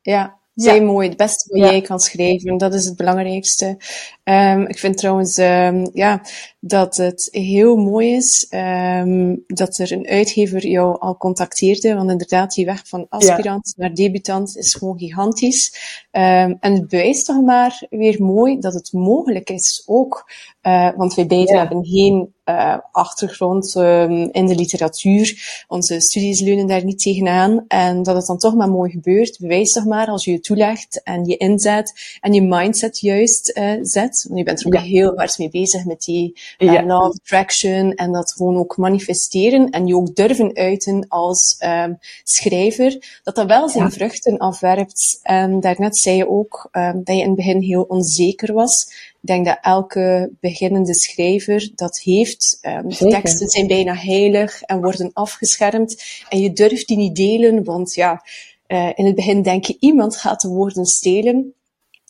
Ja. 0.00 0.38
Zeer 0.62 0.84
mooi, 0.84 1.08
het 1.08 1.16
beste 1.16 1.48
wat 1.48 1.70
jij 1.70 1.80
kan 1.80 2.00
schrijven, 2.00 2.58
dat 2.58 2.74
is 2.74 2.84
het 2.84 2.96
belangrijkste. 2.96 3.76
Um, 4.24 4.66
ik 4.66 4.78
vind 4.78 4.96
trouwens 4.96 5.38
um, 5.38 5.90
ja, 5.92 6.22
dat 6.60 6.96
het 6.96 7.28
heel 7.30 7.76
mooi 7.76 8.14
is 8.14 8.46
um, 8.50 9.44
dat 9.46 9.78
er 9.78 9.92
een 9.92 10.06
uitgever 10.06 10.66
jou 10.66 10.98
al 10.98 11.16
contacteerde, 11.16 11.94
want 11.94 12.10
inderdaad, 12.10 12.54
die 12.54 12.64
weg 12.64 12.88
van 12.88 13.06
aspirant 13.08 13.74
naar 13.76 13.94
debutant 13.94 14.56
is 14.56 14.74
gewoon 14.74 14.98
gigantisch. 14.98 15.74
en 16.10 16.58
het 16.60 16.88
bewijst 16.88 17.26
toch 17.26 17.42
maar 17.42 17.86
weer 17.90 18.22
mooi 18.22 18.58
dat 18.58 18.74
het 18.74 18.92
mogelijk 18.92 19.50
is 19.50 19.82
ook, 19.86 20.30
uh, 20.62 20.90
want 20.96 21.14
wij 21.14 21.26
beiden 21.26 21.58
hebben 21.58 21.86
geen 21.86 22.34
uh, 22.44 22.78
achtergrond 22.92 23.74
um, 23.74 24.28
in 24.32 24.46
de 24.46 24.54
literatuur. 24.54 25.64
Onze 25.68 26.00
studies 26.00 26.40
leunen 26.40 26.66
daar 26.66 26.84
niet 26.84 27.02
tegenaan. 27.02 27.64
En 27.68 28.02
dat 28.02 28.16
het 28.16 28.26
dan 28.26 28.38
toch 28.38 28.54
maar 28.54 28.70
mooi 28.70 28.90
gebeurt, 28.90 29.38
bewijst 29.38 29.74
toch 29.74 29.84
maar 29.84 30.06
als 30.06 30.24
je 30.24 30.30
je 30.30 30.40
toelegt 30.40 31.02
en 31.02 31.24
je 31.24 31.36
inzet 31.36 32.18
en 32.20 32.32
je 32.32 32.42
mindset 32.42 33.00
juist 33.00 33.58
uh, 33.58 33.72
zet. 33.82 34.24
Want 34.28 34.38
je 34.38 34.44
bent 34.44 34.60
er 34.60 34.66
ook 34.66 34.76
heel 34.76 35.16
hard 35.16 35.38
mee 35.38 35.50
bezig 35.50 35.84
met 35.84 36.02
die 36.02 36.40
uh, 36.58 36.72
ja. 36.72 36.84
law 36.84 37.08
of 37.08 37.18
attraction 37.18 37.94
en 37.94 38.12
dat 38.12 38.32
gewoon 38.32 38.56
ook 38.56 38.76
manifesteren 38.76 39.70
en 39.70 39.86
je 39.86 39.96
ook 39.96 40.14
durven 40.14 40.56
uiten 40.56 41.08
als 41.08 41.56
um, 41.64 41.98
schrijver, 42.24 43.20
dat 43.22 43.34
dat 43.34 43.46
wel 43.46 43.68
zijn 43.68 43.84
ja. 43.84 43.90
vruchten 43.90 44.38
afwerpt. 44.38 45.18
En 45.22 45.60
daarnet 45.60 45.96
zei 45.96 46.16
je 46.16 46.28
ook 46.28 46.68
um, 46.72 47.04
dat 47.04 47.16
je 47.16 47.22
in 47.22 47.26
het 47.26 47.36
begin 47.36 47.60
heel 47.60 47.82
onzeker 47.82 48.52
was. 48.52 49.08
Ik 49.22 49.28
denk 49.28 49.46
dat 49.46 49.58
elke 49.60 50.32
beginnende 50.40 50.94
schrijver 50.94 51.70
dat 51.74 51.98
heeft. 51.98 52.58
Um, 52.62 52.88
de 52.88 53.06
teksten 53.06 53.48
zijn 53.48 53.66
bijna 53.66 53.94
heilig 53.94 54.62
en 54.62 54.80
worden 54.80 55.10
afgeschermd. 55.12 56.02
En 56.28 56.40
je 56.40 56.52
durft 56.52 56.86
die 56.86 56.96
niet 56.96 57.16
delen, 57.16 57.64
want 57.64 57.94
ja, 57.94 58.24
uh, 58.68 58.90
in 58.94 59.06
het 59.06 59.14
begin 59.14 59.42
denk 59.42 59.64
je 59.64 59.76
iemand 59.80 60.16
gaat 60.16 60.40
de 60.40 60.48
woorden 60.48 60.86
stelen. 60.86 61.54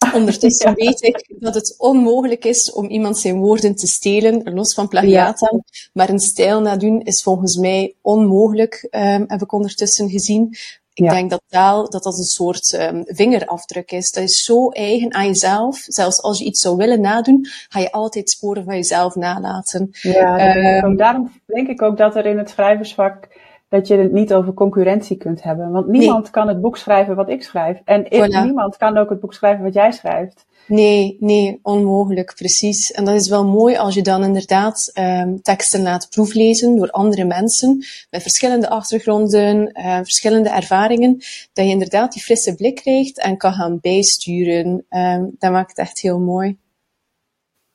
Ondertussen 0.14 0.68
ja. 0.68 0.74
weet 0.74 1.02
ik 1.02 1.34
dat 1.38 1.54
het 1.54 1.74
onmogelijk 1.78 2.44
is 2.44 2.72
om 2.72 2.88
iemand 2.88 3.18
zijn 3.18 3.38
woorden 3.38 3.74
te 3.74 3.86
stelen, 3.86 4.54
los 4.54 4.74
van 4.74 4.88
plagiaten. 4.88 5.48
Ja. 5.52 5.90
Maar 5.92 6.08
een 6.08 6.18
stijl 6.18 6.60
nadoen 6.60 7.02
is 7.02 7.22
volgens 7.22 7.56
mij 7.56 7.94
onmogelijk, 8.00 8.88
um, 8.90 9.24
heb 9.26 9.42
ik 9.42 9.52
ondertussen 9.52 10.10
gezien. 10.10 10.56
Ik 10.92 11.04
ja. 11.04 11.10
denk 11.10 11.30
dat 11.30 11.42
taal, 11.48 11.90
dat 11.90 12.02
dat 12.02 12.18
een 12.18 12.24
soort 12.24 12.72
um, 12.72 13.02
vingerafdruk 13.06 13.90
is. 13.90 14.12
Dat 14.12 14.22
is 14.22 14.44
zo 14.44 14.68
eigen 14.68 15.14
aan 15.14 15.26
jezelf. 15.26 15.78
Zelfs 15.86 16.22
als 16.22 16.38
je 16.38 16.44
iets 16.44 16.60
zou 16.60 16.76
willen 16.76 17.00
nadoen, 17.00 17.46
ga 17.68 17.80
je 17.80 17.92
altijd 17.92 18.30
sporen 18.30 18.64
van 18.64 18.74
jezelf 18.74 19.14
nalaten. 19.14 19.88
Ja, 19.92 20.56
um, 20.82 20.96
daarom 20.96 21.32
denk 21.46 21.68
ik 21.68 21.82
ook 21.82 21.96
dat 21.96 22.16
er 22.16 22.26
in 22.26 22.38
het 22.38 22.50
schrijversvak 22.50 23.28
dat 23.70 23.86
je 23.86 23.96
het 23.96 24.12
niet 24.12 24.34
over 24.34 24.54
concurrentie 24.54 25.16
kunt 25.16 25.42
hebben. 25.42 25.70
Want 25.70 25.86
niemand 25.86 26.30
kan 26.30 26.48
het 26.48 26.60
boek 26.60 26.76
schrijven 26.76 27.16
wat 27.16 27.28
ik 27.28 27.42
schrijf. 27.42 27.80
En 27.84 28.06
niemand 28.44 28.76
kan 28.76 28.96
ook 28.96 29.10
het 29.10 29.20
boek 29.20 29.34
schrijven 29.34 29.64
wat 29.64 29.74
jij 29.74 29.92
schrijft. 29.92 30.46
Nee, 30.66 31.16
nee, 31.20 31.58
onmogelijk, 31.62 32.34
precies. 32.34 32.90
En 32.90 33.04
dat 33.04 33.14
is 33.14 33.28
wel 33.28 33.46
mooi 33.46 33.76
als 33.76 33.94
je 33.94 34.02
dan 34.02 34.24
inderdaad 34.24 34.90
um, 34.98 35.42
teksten 35.42 35.82
laat 35.82 36.10
proeflezen 36.10 36.76
door 36.76 36.90
andere 36.90 37.24
mensen 37.24 37.84
met 38.10 38.22
verschillende 38.22 38.68
achtergronden, 38.68 39.78
uh, 39.78 39.96
verschillende 39.96 40.48
ervaringen, 40.48 41.16
dat 41.52 41.64
je 41.64 41.70
inderdaad 41.70 42.12
die 42.12 42.22
frisse 42.22 42.54
blik 42.54 42.74
krijgt 42.74 43.18
en 43.18 43.36
kan 43.36 43.52
gaan 43.52 43.78
bijsturen. 43.80 44.86
Um, 44.90 45.34
dat 45.38 45.52
maakt 45.52 45.70
het 45.70 45.78
echt 45.78 46.00
heel 46.00 46.18
mooi. 46.18 46.58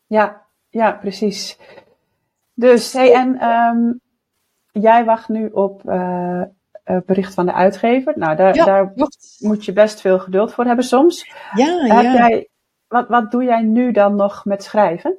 Ja, 0.07 0.45
ja, 0.69 0.91
precies. 0.91 1.57
Dus, 2.53 2.93
hey, 2.93 3.13
en 3.13 3.47
um, 3.47 4.01
jij 4.81 5.05
wacht 5.05 5.29
nu 5.29 5.47
op 5.47 5.81
uh, 5.85 6.41
bericht 7.05 7.33
van 7.33 7.45
de 7.45 7.53
uitgever. 7.53 8.13
Nou, 8.17 8.35
daar, 8.35 8.53
daar 8.53 8.93
moet 9.39 9.65
je 9.65 9.73
best 9.73 10.01
veel 10.01 10.19
geduld 10.19 10.53
voor 10.53 10.65
hebben 10.65 10.85
soms. 10.85 11.31
Ja, 11.53 11.95
Heb 11.95 12.03
ja. 12.03 12.13
Jij, 12.13 12.49
wat, 12.87 13.07
wat 13.07 13.31
doe 13.31 13.43
jij 13.43 13.61
nu 13.61 13.91
dan 13.91 14.15
nog 14.15 14.45
met 14.45 14.63
schrijven? 14.63 15.17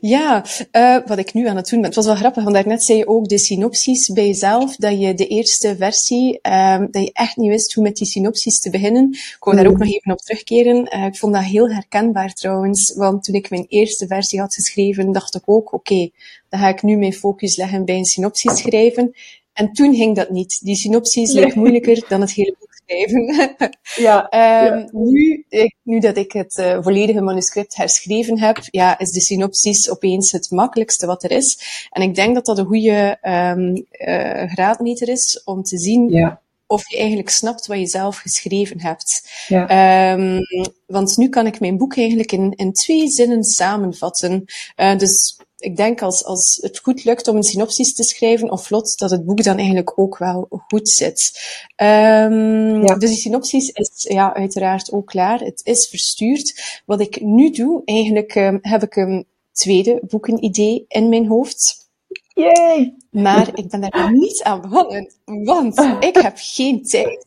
Ja, 0.00 0.44
uh, 0.72 0.98
wat 1.06 1.18
ik 1.18 1.32
nu 1.32 1.46
aan 1.46 1.56
het 1.56 1.68
doen 1.68 1.78
ben. 1.78 1.88
Het 1.88 1.96
was 1.96 2.06
wel 2.06 2.14
grappig, 2.14 2.42
want 2.42 2.54
daarnet 2.54 2.82
zei 2.82 2.98
je 2.98 3.08
ook 3.08 3.28
de 3.28 3.38
synopsis 3.38 4.08
bij 4.08 4.26
jezelf, 4.26 4.76
dat 4.76 5.00
je 5.00 5.14
de 5.14 5.26
eerste 5.26 5.76
versie, 5.76 6.38
um, 6.42 6.88
dat 6.90 7.02
je 7.02 7.10
echt 7.12 7.36
niet 7.36 7.48
wist 7.48 7.74
hoe 7.74 7.82
met 7.82 7.96
die 7.96 8.06
synopsis 8.06 8.60
te 8.60 8.70
beginnen. 8.70 9.08
Ik 9.10 9.36
wou 9.40 9.56
daar 9.56 9.66
ook 9.66 9.78
nog 9.78 9.88
even 9.88 10.12
op 10.12 10.18
terugkeren. 10.18 10.96
Uh, 10.96 11.04
ik 11.04 11.16
vond 11.16 11.34
dat 11.34 11.42
heel 11.42 11.70
herkenbaar 11.70 12.32
trouwens, 12.32 12.94
want 12.94 13.24
toen 13.24 13.34
ik 13.34 13.50
mijn 13.50 13.66
eerste 13.68 14.06
versie 14.06 14.40
had 14.40 14.54
geschreven, 14.54 15.12
dacht 15.12 15.34
ik 15.34 15.42
ook, 15.44 15.72
oké, 15.72 15.74
okay, 15.74 16.12
dan 16.48 16.60
ga 16.60 16.68
ik 16.68 16.82
nu 16.82 16.96
mijn 16.96 17.12
focus 17.12 17.56
leggen 17.56 17.84
bij 17.84 17.96
een 17.96 18.04
synopsis 18.04 18.58
schrijven. 18.58 19.14
En 19.52 19.72
toen 19.72 19.94
ging 19.94 20.16
dat 20.16 20.30
niet. 20.30 20.60
Die 20.64 20.74
synopsis 20.74 21.32
leek 21.32 21.54
moeilijker 21.54 22.04
dan 22.08 22.20
het 22.20 22.32
hele 22.32 22.56
boek 22.58 22.69
schrijven. 22.90 23.48
ja, 24.06 24.32
um, 24.72 24.88
Nu, 24.92 25.44
ik, 25.48 25.76
nu 25.82 26.00
dat 26.00 26.16
ik 26.16 26.32
het 26.32 26.58
uh, 26.58 26.78
volledige 26.82 27.20
manuscript 27.20 27.76
herschreven 27.76 28.38
heb, 28.38 28.58
ja, 28.70 28.98
is 28.98 29.10
de 29.10 29.20
synopsis 29.20 29.90
opeens 29.90 30.32
het 30.32 30.50
makkelijkste 30.50 31.06
wat 31.06 31.22
er 31.22 31.30
is. 31.30 31.58
En 31.90 32.02
ik 32.02 32.14
denk 32.14 32.34
dat 32.34 32.44
dat 32.44 32.58
een 32.58 32.66
goede 32.66 33.18
um, 33.22 33.86
uh, 33.90 34.52
graadmeter 34.52 35.08
is 35.08 35.42
om 35.44 35.62
te 35.62 35.78
zien 35.78 36.08
ja. 36.08 36.40
of 36.66 36.90
je 36.90 36.96
eigenlijk 36.96 37.28
snapt 37.28 37.66
wat 37.66 37.78
je 37.78 37.86
zelf 37.86 38.16
geschreven 38.16 38.80
hebt. 38.80 39.30
Ja. 39.48 40.12
Um, 40.12 40.40
want 40.86 41.16
nu 41.16 41.28
kan 41.28 41.46
ik 41.46 41.60
mijn 41.60 41.76
boek 41.76 41.96
eigenlijk 41.96 42.32
in, 42.32 42.52
in 42.56 42.72
twee 42.72 43.08
zinnen 43.08 43.44
samenvatten. 43.44 44.44
Uh, 44.76 44.96
dus 44.96 45.38
ik 45.60 45.76
denk 45.76 46.02
als, 46.02 46.24
als 46.24 46.58
het 46.60 46.78
goed 46.78 47.04
lukt 47.04 47.28
om 47.28 47.36
een 47.36 47.42
synopsis 47.42 47.94
te 47.94 48.02
schrijven 48.02 48.50
of 48.50 48.66
vlot, 48.66 48.98
dat 48.98 49.10
het 49.10 49.24
boek 49.24 49.42
dan 49.42 49.56
eigenlijk 49.56 49.98
ook 49.98 50.18
wel 50.18 50.46
goed 50.48 50.88
zit. 50.88 51.32
Um, 51.76 52.86
ja. 52.86 52.94
Dus 52.94 53.10
die 53.10 53.18
synopsis 53.18 53.68
is 53.68 53.90
ja, 54.08 54.34
uiteraard 54.34 54.92
ook 54.92 55.06
klaar. 55.06 55.40
Het 55.40 55.60
is 55.64 55.88
verstuurd. 55.88 56.80
Wat 56.86 57.00
ik 57.00 57.20
nu 57.20 57.50
doe, 57.50 57.82
eigenlijk 57.84 58.34
um, 58.34 58.58
heb 58.62 58.82
ik 58.82 58.96
een 58.96 59.26
tweede 59.52 60.02
boekenidee 60.08 60.84
in 60.88 61.08
mijn 61.08 61.26
hoofd. 61.26 61.88
Yay! 62.34 62.94
Maar 63.10 63.50
ik 63.54 63.68
ben 63.68 63.80
daar 63.80 64.12
niet 64.12 64.42
aan 64.42 64.60
begonnen, 64.60 65.12
want 65.24 65.78
ik 66.10 66.16
heb 66.16 66.34
geen 66.36 66.82
tijd. 66.82 67.26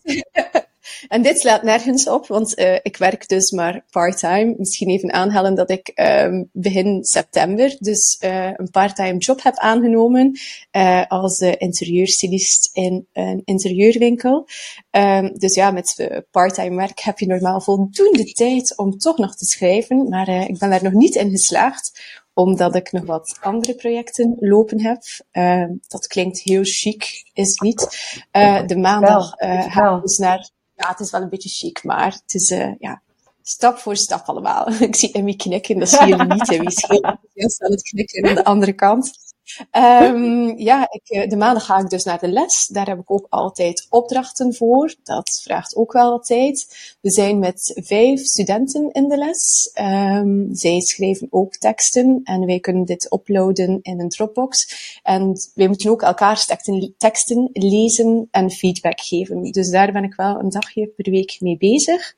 En 1.07 1.21
dit 1.21 1.39
slaat 1.39 1.63
nergens 1.63 2.07
op, 2.07 2.27
want 2.27 2.59
uh, 2.59 2.75
ik 2.81 2.97
werk 2.97 3.27
dus 3.27 3.51
maar 3.51 3.85
part-time. 3.89 4.55
Misschien 4.57 4.89
even 4.89 5.13
aanhalen 5.13 5.55
dat 5.55 5.69
ik 5.69 5.91
um, 5.95 6.49
begin 6.51 7.03
september 7.03 7.75
dus 7.79 8.17
uh, 8.21 8.45
een 8.53 8.69
part-time 8.71 9.17
job 9.17 9.43
heb 9.43 9.55
aangenomen 9.57 10.39
uh, 10.71 11.05
als 11.07 11.39
interieurstylist 11.39 12.69
in 12.73 13.07
een 13.13 13.41
interieurwinkel. 13.45 14.47
Um, 14.91 15.37
dus 15.37 15.55
ja, 15.55 15.71
met 15.71 16.09
part-time 16.31 16.75
werk 16.75 16.99
heb 16.99 17.19
je 17.19 17.27
normaal 17.27 17.61
voldoende 17.61 18.23
tijd 18.23 18.77
om 18.77 18.97
toch 18.97 19.17
nog 19.17 19.35
te 19.35 19.45
schrijven, 19.45 20.09
maar 20.09 20.29
ik 20.29 20.57
ben 20.57 20.69
daar 20.69 20.83
nog 20.83 20.93
niet 20.93 21.15
in 21.15 21.29
geslaagd 21.29 21.91
omdat 22.33 22.75
ik 22.75 22.91
nog 22.91 23.05
wat 23.05 23.37
andere 23.41 23.75
projecten 23.75 24.37
lopen 24.39 24.81
heb. 24.81 25.03
Uh, 25.31 25.65
dat 25.87 26.07
klinkt 26.07 26.39
heel 26.39 26.63
chic, 26.63 27.23
is 27.33 27.59
niet. 27.59 27.97
Uh, 28.31 28.65
de 28.67 28.77
maandag 28.77 29.41
uh, 29.41 29.71
ga 29.71 29.95
ik 29.95 30.01
dus 30.01 30.17
naar 30.17 30.49
ja, 30.83 30.89
het 30.89 30.99
is 30.99 31.11
wel 31.11 31.21
een 31.21 31.29
beetje 31.29 31.49
chic, 31.49 31.83
maar 31.83 32.11
het 32.11 32.33
is, 32.33 32.51
uh, 32.51 32.73
ja, 32.79 33.01
stap 33.41 33.77
voor 33.77 33.95
stap 33.95 34.25
allemaal. 34.25 34.67
ik 34.89 34.95
zie 34.95 35.11
Emmy 35.11 35.35
knikken, 35.35 35.79
dat 35.79 35.89
zie 35.89 36.07
jullie 36.07 36.25
niet. 36.25 36.51
Emmy 36.51 36.65
is 36.65 36.85
heel 36.87 37.03
aan 37.03 37.71
het 37.71 37.81
knikken 37.81 38.29
aan 38.29 38.35
de 38.35 38.43
andere 38.43 38.73
kant. 38.73 39.11
Um, 39.71 40.57
ja, 40.57 40.87
ik, 40.91 41.09
eh, 41.09 41.29
de 41.29 41.35
maandag 41.35 41.65
ga 41.65 41.79
ik 41.79 41.89
dus 41.89 42.03
naar 42.03 42.19
de 42.19 42.27
les. 42.27 42.67
Daar 42.67 42.87
heb 42.87 42.99
ik 42.99 43.11
ook 43.11 43.27
altijd 43.29 43.87
opdrachten 43.89 44.53
voor. 44.53 44.95
Dat 45.03 45.41
vraagt 45.43 45.75
ook 45.75 45.91
wel 45.91 46.11
wat 46.11 46.25
tijd. 46.25 46.67
We 47.01 47.11
zijn 47.11 47.39
met 47.39 47.81
vijf 47.83 48.25
studenten 48.25 48.91
in 48.91 49.07
de 49.07 49.17
les. 49.17 49.71
Um, 49.81 50.49
zij 50.51 50.79
schrijven 50.79 51.27
ook 51.29 51.55
teksten 51.55 52.21
en 52.23 52.45
wij 52.45 52.59
kunnen 52.59 52.85
dit 52.85 53.13
uploaden 53.13 53.79
in 53.81 53.99
een 53.99 54.09
Dropbox. 54.09 54.75
En 55.03 55.33
wij 55.53 55.67
moeten 55.67 55.89
ook 55.89 56.01
elkaar 56.01 56.45
teksten, 56.45 56.95
teksten 56.97 57.49
lezen 57.53 58.27
en 58.31 58.51
feedback 58.51 59.01
geven. 59.01 59.43
Dus 59.43 59.69
daar 59.69 59.91
ben 59.91 60.03
ik 60.03 60.13
wel 60.15 60.39
een 60.39 60.49
dagje 60.49 60.87
per 60.87 61.11
week 61.11 61.37
mee 61.39 61.57
bezig. 61.57 62.15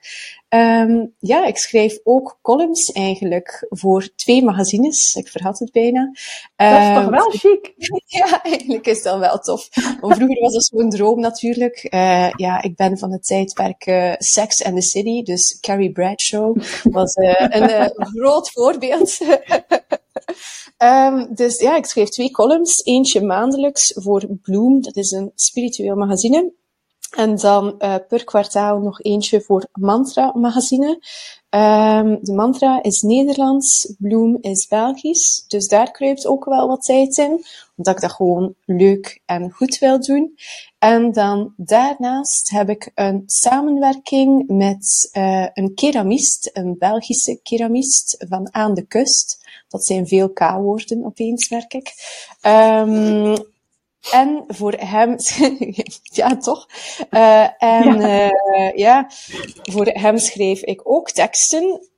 Um, 0.56 1.14
ja, 1.20 1.46
ik 1.46 1.58
schrijf 1.58 2.00
ook 2.04 2.40
columns 2.42 2.92
eigenlijk 2.92 3.66
voor 3.70 4.10
twee 4.16 4.44
magazines. 4.44 5.16
Ik 5.16 5.28
verhat 5.28 5.60
het 5.60 5.72
bijna. 5.72 6.12
Dat 6.56 6.82
is 6.82 6.94
toch 6.94 7.10
wel 7.10 7.30
chic? 7.30 7.74
ja, 8.18 8.44
eigenlijk 8.44 8.88
is 8.88 9.04
dat 9.04 9.20
wel 9.20 9.40
tof. 9.40 9.70
Want 10.02 10.16
vroeger 10.16 10.40
was 10.40 10.54
dat 10.54 10.66
zo'n 10.66 10.90
droom 10.90 11.20
natuurlijk. 11.20 11.88
Uh, 11.94 12.30
ja, 12.30 12.62
ik 12.62 12.76
ben 12.76 12.98
van 12.98 13.12
het 13.12 13.26
tijdperk 13.26 13.86
uh, 13.86 14.14
Sex 14.18 14.64
and 14.64 14.76
the 14.76 14.82
City. 14.82 15.24
Dus 15.24 15.60
Carrie 15.60 15.92
Bradshaw 15.92 16.58
was 16.84 17.16
uh, 17.16 17.46
een 17.50 17.92
groot 17.96 18.52
voorbeeld. 18.52 19.18
um, 20.78 21.28
dus 21.36 21.60
ja, 21.60 21.76
ik 21.76 21.86
schreef 21.86 22.10
twee 22.10 22.32
columns. 22.32 22.84
Eentje 22.84 23.22
maandelijks 23.22 23.94
voor 23.96 24.26
Bloom. 24.42 24.82
Dat 24.82 24.96
is 24.96 25.12
een 25.12 25.32
spiritueel 25.36 25.96
magazine. 25.96 26.54
En 27.16 27.36
dan 27.36 27.76
uh, 27.80 27.96
per 28.08 28.24
kwartaal 28.24 28.80
nog 28.80 29.02
eentje 29.02 29.42
voor 29.42 29.68
Mantra 29.74 30.32
Magazine. 30.34 30.90
Um, 31.50 32.18
de 32.22 32.34
Mantra 32.34 32.84
is 32.84 33.02
Nederlands, 33.02 33.94
Bloem 33.98 34.38
is 34.42 34.68
Belgisch. 34.68 35.46
Dus 35.48 35.68
daar 35.68 35.92
kruipt 35.92 36.28
ook 36.28 36.46
wel 36.46 36.68
wat 36.68 36.84
tijd 36.84 37.18
in. 37.18 37.46
Omdat 37.76 37.96
ik 37.96 38.02
dat 38.02 38.12
gewoon 38.12 38.56
leuk 38.66 39.22
en 39.26 39.52
goed 39.52 39.78
wil 39.78 40.00
doen. 40.00 40.36
En 40.80 41.12
dan 41.12 41.54
daarnaast 41.58 42.50
heb 42.50 42.70
ik 42.70 42.92
een 42.96 43.24
samenwerking 43.26 44.48
met 44.48 45.10
uh, 45.14 45.48
een 45.54 45.74
keramist, 45.74 46.50
een 46.54 46.76
Belgische 46.80 47.40
keramist 47.44 48.26
van 48.30 48.48
aan 48.52 48.74
de 48.74 48.86
kust. 48.86 49.44
Dat 49.68 49.86
zijn 49.86 50.08
veel 50.08 50.30
K-woorden 50.30 51.06
opeens, 51.06 51.50
merk 51.50 51.74
ik. 51.74 51.94
Um, 52.42 53.54
en 54.12 54.44
voor 54.48 54.74
hem, 54.78 55.16
ja 56.20 56.38
toch? 56.38 56.68
Uh, 57.12 57.64
en 57.64 58.00
ja. 58.00 58.32
Uh, 58.32 58.76
ja, 58.76 59.10
voor 59.62 59.86
hem 59.86 60.18
schreef 60.18 60.62
ik 60.62 60.82
ook 60.84 61.12
teksten 61.12 61.90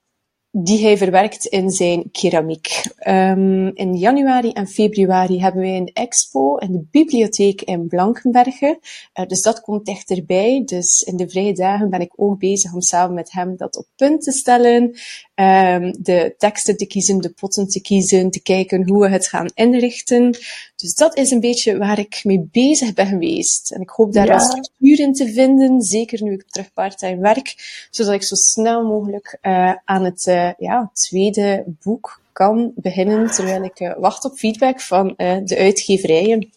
die 0.52 0.84
hij 0.84 0.98
verwerkt 0.98 1.46
in 1.46 1.70
zijn 1.70 2.12
keramiek. 2.12 2.84
Um, 3.08 3.76
in 3.76 3.96
januari 3.96 4.52
en 4.52 4.68
februari 4.68 5.42
hebben 5.42 5.62
wij 5.62 5.78
een 5.78 5.92
expo 5.94 6.56
in 6.56 6.72
de 6.72 6.86
bibliotheek 6.92 7.62
in 7.62 7.88
Blankenbergen. 7.88 8.80
Uh, 9.20 9.26
dus 9.26 9.42
dat 9.42 9.62
komt 9.62 9.86
dichterbij. 9.86 10.62
Dus 10.66 11.02
in 11.02 11.18
de 11.18 11.30
vrije 11.30 11.54
dagen 11.54 11.90
ben 11.90 12.02
ik 12.02 12.14
ook 12.16 12.40
bezig 12.40 12.74
om 12.74 12.82
samen 12.82 13.16
met 13.16 13.32
hem 13.32 13.58
dat 13.58 13.78
op 13.78 13.86
punt 13.96 14.22
te 14.22 14.32
stellen. 14.32 14.96
Um, 15.40 15.96
de 16.00 16.36
teksten 16.38 16.78
te 16.78 16.86
kiezen, 16.86 17.22
de 17.22 17.30
potten 17.30 17.68
te 17.68 17.82
kiezen, 17.82 18.32
te 18.32 18.42
kijken 18.42 18.88
hoe 18.88 19.02
we 19.02 19.10
het 19.10 19.28
gaan 19.28 19.50
inrichten. 19.54 20.32
Dus 20.76 20.96
dat 20.96 21.18
is 21.18 21.32
een 21.32 21.40
beetje 21.40 21.78
waar 21.78 22.00
ik 22.00 22.20
mee 22.24 22.50
bezig 22.52 22.94
ben 22.94 23.08
geweest. 23.08 23.72
En 23.72 23.82
ik 23.82 23.90
hoop 23.90 24.14
daar 24.14 24.26
ja. 24.26 24.34
een 24.34 24.40
structuur 24.40 25.00
in 25.00 25.14
te 25.14 25.32
vinden, 25.32 25.82
zeker 25.82 26.24
nu 26.24 26.34
ik 26.34 26.44
terug 26.50 26.74
part-time 26.74 27.22
werk, 27.22 27.56
zodat 27.92 28.14
ik 28.14 28.24
zo 28.24 28.36
snel 28.36 28.84
mogelijk 28.84 29.38
uh, 29.42 29.74
aan 29.86 30.04
het 30.04 30.26
uh, 30.26 30.54
ja, 30.58 30.90
tweede 30.94 31.64
boek 31.84 32.22
kan 32.32 32.72
beginnen, 32.76 33.32
terwijl 33.32 33.64
ik 33.64 33.80
uh, 33.80 33.98
wacht 33.98 34.26
op 34.26 34.38
feedback 34.38 34.82
van 34.82 35.14
de 35.18 35.56
uitgeverijen. 35.58 36.52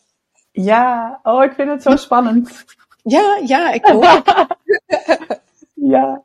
Ja, 0.52 1.20
oh, 1.22 1.44
ik 1.44 1.52
vind 1.52 1.68
het 1.68 1.82
zo 1.82 1.96
spannend. 1.96 2.64
Ja, 3.02 3.40
ja, 3.46 3.72
ik 3.72 3.88
ook. 3.88 4.04
ja. 5.94 6.22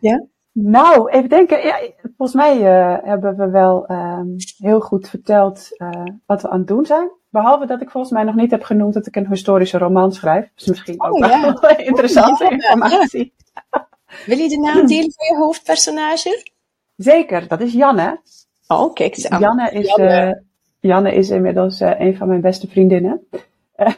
Ja. 0.00 0.24
Nou, 0.54 1.10
even 1.10 1.28
denken. 1.28 1.62
Ja, 1.62 1.78
volgens 2.16 2.34
mij 2.34 2.56
uh, 2.58 3.04
hebben 3.04 3.36
we 3.36 3.50
wel 3.50 3.90
um, 3.90 4.36
heel 4.58 4.80
goed 4.80 5.08
verteld 5.08 5.68
uh, 5.78 5.90
wat 6.26 6.42
we 6.42 6.48
aan 6.48 6.58
het 6.58 6.68
doen 6.68 6.86
zijn. 6.86 7.10
Behalve 7.28 7.66
dat 7.66 7.80
ik 7.80 7.90
volgens 7.90 8.12
mij 8.12 8.22
nog 8.22 8.34
niet 8.34 8.50
heb 8.50 8.62
genoemd 8.62 8.94
dat 8.94 9.06
ik 9.06 9.16
een 9.16 9.28
historische 9.28 9.78
roman 9.78 10.12
schrijf. 10.12 10.50
Dus 10.54 10.66
misschien 10.66 11.02
ook 11.02 11.12
oh, 11.12 11.28
ja. 11.28 11.40
wel 11.60 11.76
interessante 11.90 12.48
informatie. 12.50 13.34
Wil 14.26 14.38
je 14.38 14.48
de 14.48 14.58
naam 14.58 14.86
delen 14.86 15.12
van 15.12 15.26
je 15.26 15.36
hoofdpersonage? 15.36 16.50
Zeker, 16.96 17.48
dat 17.48 17.60
is 17.60 17.72
Janne. 17.72 18.20
Oh, 18.68 18.92
kijk 18.92 19.16
eens 19.16 19.28
aan. 19.28 19.40
Janne 19.40 19.70
is, 19.70 19.86
Janne. 19.86 20.26
Uh, 20.26 20.90
Janne 20.90 21.14
is 21.14 21.30
inmiddels 21.30 21.80
een 21.80 22.16
van 22.16 22.28
mijn 22.28 22.40
beste 22.40 22.68
vriendinnen. 22.68 23.26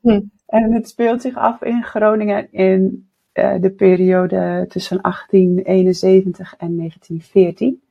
Hm. 0.00 0.20
En 0.46 0.72
het 0.72 0.88
speelt 0.88 1.22
zich 1.22 1.36
af 1.36 1.62
in 1.62 1.84
Groningen 1.84 2.52
in 2.52 3.09
uh, 3.40 3.54
de 3.60 3.70
periode 3.70 4.66
tussen 4.68 4.98
1871 5.02 6.54
en 6.58 6.76
1914. 6.76 7.82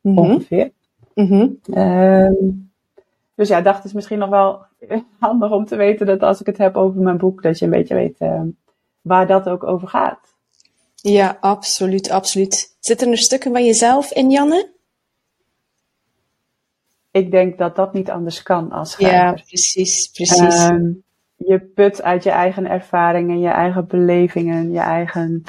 Mm 0.00 0.16
-hmm. 0.16 0.30
Ongeveer. 0.30 0.70
Mm 1.14 1.26
-hmm. 1.26 1.78
um, 1.82 2.70
dus 3.34 3.48
ja, 3.48 3.60
dacht 3.60 3.84
is 3.84 3.92
misschien 3.92 4.18
nog 4.18 4.28
wel 4.28 4.64
handig 5.18 5.50
om 5.50 5.64
te 5.64 5.76
weten 5.76 6.06
dat 6.06 6.22
als 6.22 6.40
ik 6.40 6.46
het 6.46 6.58
heb 6.58 6.76
over 6.76 7.00
mijn 7.00 7.18
boek, 7.18 7.42
dat 7.42 7.58
je 7.58 7.64
een 7.64 7.70
beetje 7.70 7.94
weet 7.94 8.20
uh, 8.20 8.42
waar 9.00 9.26
dat 9.26 9.48
ook 9.48 9.64
over 9.64 9.88
gaat. 9.88 10.36
Ja, 10.94 11.38
absoluut, 11.40 12.10
absoluut. 12.10 12.76
Zitten 12.80 13.10
er 13.10 13.18
stukken 13.18 13.52
van 13.52 13.64
jezelf 13.64 14.12
in, 14.12 14.30
Janne? 14.30 14.70
Ik 17.10 17.30
denk 17.30 17.58
dat 17.58 17.76
dat 17.76 17.92
niet 17.92 18.10
anders 18.10 18.42
kan 18.42 18.70
als 18.70 18.90
schrijver. 18.90 19.18
Ja, 19.18 19.32
precies, 19.32 20.08
precies. 20.08 20.68
Um, 20.68 21.02
je 21.48 21.58
put 21.60 22.02
uit 22.02 22.22
je 22.22 22.30
eigen 22.30 22.70
ervaringen, 22.70 23.40
je 23.40 23.48
eigen 23.48 23.86
belevingen, 23.86 24.72
je 24.72 24.80
eigen 24.80 25.42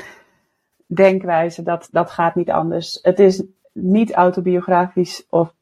denkwijze. 0.85 1.63
Dat, 1.63 1.87
dat 1.91 2.11
gaat 2.11 2.35
niet 2.35 2.51
anders. 2.51 2.99
Het 3.01 3.19
is 3.19 3.43
niet 3.73 4.13
autobiografisch 4.13 5.25
of, 5.29 5.53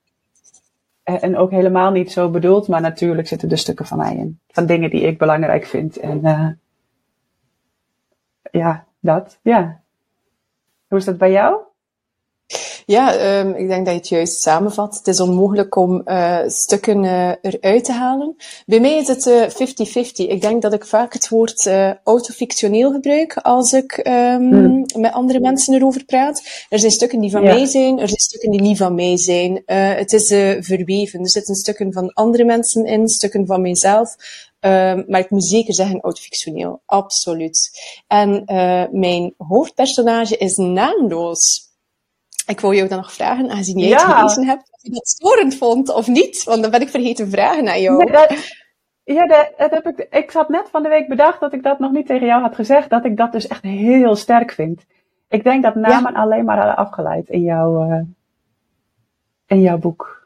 en 1.04 1.38
ook 1.38 1.52
helemaal 1.52 1.92
niet 1.92 2.12
zo 2.12 2.30
bedoeld. 2.30 2.68
Maar 2.68 2.82
natuurlijk 2.82 3.28
zitten 3.28 3.50
er 3.50 3.58
stukken 3.58 3.86
van 3.86 3.98
mij 3.98 4.16
in. 4.16 4.40
Van 4.48 4.66
dingen 4.66 4.90
die 4.90 5.02
ik 5.02 5.18
belangrijk 5.18 5.66
vind. 5.66 5.98
En 5.98 6.20
uh, 6.24 6.50
ja, 8.52 8.86
dat. 9.00 9.40
Ja. 9.42 9.82
Hoe 10.88 10.98
is 10.98 11.06
dat 11.06 11.18
bij 11.18 11.32
jou? 11.32 11.62
Ja, 12.90 13.40
um, 13.40 13.56
ik 13.56 13.68
denk 13.68 13.86
dat 13.86 13.94
je 13.94 14.00
het 14.00 14.10
juist 14.10 14.42
samenvat. 14.42 14.96
Het 14.98 15.08
is 15.08 15.20
onmogelijk 15.20 15.76
om 15.76 16.02
uh, 16.06 16.40
stukken 16.48 17.04
uh, 17.04 17.32
eruit 17.42 17.84
te 17.84 17.92
halen. 17.92 18.36
Bij 18.66 18.80
mij 18.80 18.98
is 18.98 19.08
het 19.08 19.30
50-50. 19.54 19.96
Uh, 19.96 20.30
ik 20.30 20.42
denk 20.42 20.62
dat 20.62 20.74
ik 20.74 20.86
vaak 20.86 21.14
het 21.14 21.30
woord 21.30 21.70
autofictioneel 22.04 22.92
gebruik 22.92 23.38
als 23.38 23.74
ik 23.74 24.08
um, 24.08 24.42
mm. 24.42 24.86
met 24.96 25.12
andere 25.12 25.40
mensen 25.40 25.74
erover 25.74 26.06
praat. 26.06 26.66
Er 26.70 26.80
zijn 26.80 26.92
stukken 26.92 27.20
die 27.20 27.32
van 27.32 27.44
ja. 27.44 27.54
mij 27.54 27.66
zijn, 27.66 28.00
er 28.00 28.08
zijn 28.08 28.20
stukken 28.20 28.52
die 28.52 28.62
niet 28.62 28.78
van 28.78 28.96
mij 28.96 29.18
zijn. 29.18 29.64
het 29.66 30.14
is 30.14 30.28
verweven. 30.66 31.20
Er 31.20 31.30
zitten 31.30 31.56
stukken 31.56 31.94
van 31.94 32.14
andere 32.14 32.44
mensen 32.44 32.86
in, 32.86 33.08
stukken 33.08 33.46
van 33.46 33.62
mijzelf. 33.62 34.16
Um, 34.60 35.06
maar 35.08 35.20
ik 35.20 35.30
moet 35.30 35.46
zeker 35.46 35.74
zeggen 35.74 36.02
autofictioneel. 36.02 36.82
Absoluut. 36.86 37.72
En 38.08 38.44
mijn 38.92 39.34
hoofdpersonage 39.38 40.38
is 40.38 40.56
naamloos. 40.56 41.67
Ik 42.48 42.60
wou 42.60 42.76
jou 42.76 42.88
dan 42.88 42.98
nog 42.98 43.14
vragen, 43.14 43.50
aangezien 43.50 43.80
jij 43.80 43.90
ja. 43.90 43.96
het 43.96 44.16
gelezen 44.16 44.46
hebt, 44.46 44.72
of 44.72 44.82
je 44.82 44.92
dat 44.92 45.08
storend 45.08 45.56
vond 45.56 45.90
of 45.90 46.08
niet. 46.08 46.44
Want 46.44 46.62
dan 46.62 46.72
ben 46.72 46.82
ik 46.82 46.90
vergeten 46.90 47.30
vragen 47.30 47.70
aan 47.70 47.82
jou. 47.82 47.98
Nee, 47.98 48.12
dat, 48.12 48.56
ja, 49.04 49.26
dat, 49.26 49.52
dat, 49.58 49.72
heb 49.72 49.88
ik, 49.88 50.08
ik 50.10 50.32
had 50.32 50.50
net 50.50 50.68
van 50.70 50.84
de 50.84 50.90
week 50.90 51.08
bedacht 51.08 51.40
dat 51.40 51.54
ik 51.54 51.64
dat 51.64 51.80
nog 51.80 51.92
niet 51.92 52.06
tegen 52.06 52.28
jou 52.28 52.42
had 52.42 52.56
gezegd. 52.56 52.90
Dat 52.90 53.06
ik 53.06 53.18
dat 53.18 53.32
dus 53.32 53.48
echt 53.48 53.64
heel 53.64 54.16
sterk 54.16 54.52
vind. 54.52 54.86
Ik 55.30 55.44
denk 55.44 55.64
dat 55.64 55.76
namen 55.76 56.14
ja. 56.14 56.20
alleen 56.20 56.46
maar 56.46 56.58
hadden 56.58 56.76
afgeleid 56.76 57.30
in, 57.30 57.42
jouw 57.42 57.92
uh, 57.92 58.02
in 59.46 59.62
jouw 59.62 59.78
boek. 59.78 60.17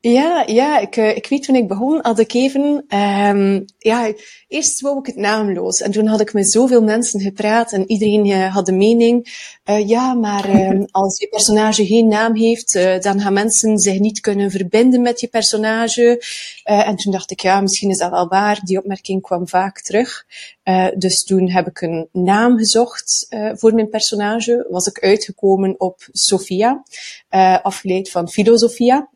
Ja, 0.00 0.44
ja 0.46 0.78
ik, 0.78 0.96
uh, 0.96 1.16
ik 1.16 1.26
weet 1.26 1.42
toen 1.42 1.54
ik 1.54 1.68
begon, 1.68 1.98
had 2.02 2.18
ik 2.18 2.32
even, 2.32 2.84
um, 2.88 3.64
ja, 3.78 4.12
eerst 4.48 4.80
wou 4.80 4.98
ik 4.98 5.06
het 5.06 5.16
naamloos. 5.16 5.80
En 5.80 5.90
toen 5.90 6.06
had 6.06 6.20
ik 6.20 6.32
met 6.32 6.50
zoveel 6.50 6.82
mensen 6.82 7.20
gepraat 7.20 7.72
en 7.72 7.90
iedereen 7.90 8.26
uh, 8.26 8.54
had 8.54 8.66
de 8.66 8.72
mening, 8.72 9.26
uh, 9.64 9.88
ja, 9.88 10.14
maar 10.14 10.70
um, 10.70 10.86
als 10.90 11.18
je 11.18 11.28
personage 11.28 11.86
geen 11.86 12.08
naam 12.08 12.36
heeft, 12.36 12.72
dan 13.02 13.20
gaan 13.20 13.32
mensen 13.32 13.78
zich 13.78 13.98
niet 13.98 14.20
kunnen 14.20 14.50
verbinden 14.50 15.02
met 15.02 15.20
je 15.20 15.28
personage. 15.28 16.22
en 16.62 16.96
toen 16.96 17.12
dacht 17.12 17.30
ik, 17.30 17.40
ja, 17.40 17.60
misschien 17.60 17.90
is 17.90 17.98
dat 17.98 18.10
wel 18.10 18.28
waar. 18.28 18.60
Die 18.64 18.78
opmerking 18.78 19.22
kwam 19.22 19.48
vaak 19.48 19.80
terug. 19.80 20.24
dus 20.96 21.24
toen 21.24 21.50
heb 21.50 21.66
ik 21.66 21.80
een 21.80 22.08
naam 22.12 22.58
gezocht 22.58 23.26
voor 23.54 23.74
mijn 23.74 23.88
personage. 23.88 24.66
Was 24.68 24.86
ik 24.86 24.98
uitgekomen 24.98 25.74
op 25.80 26.08
Sophia, 26.12 26.82
afgeleid 27.62 28.10
van 28.10 28.28
filosofia. 28.28 29.08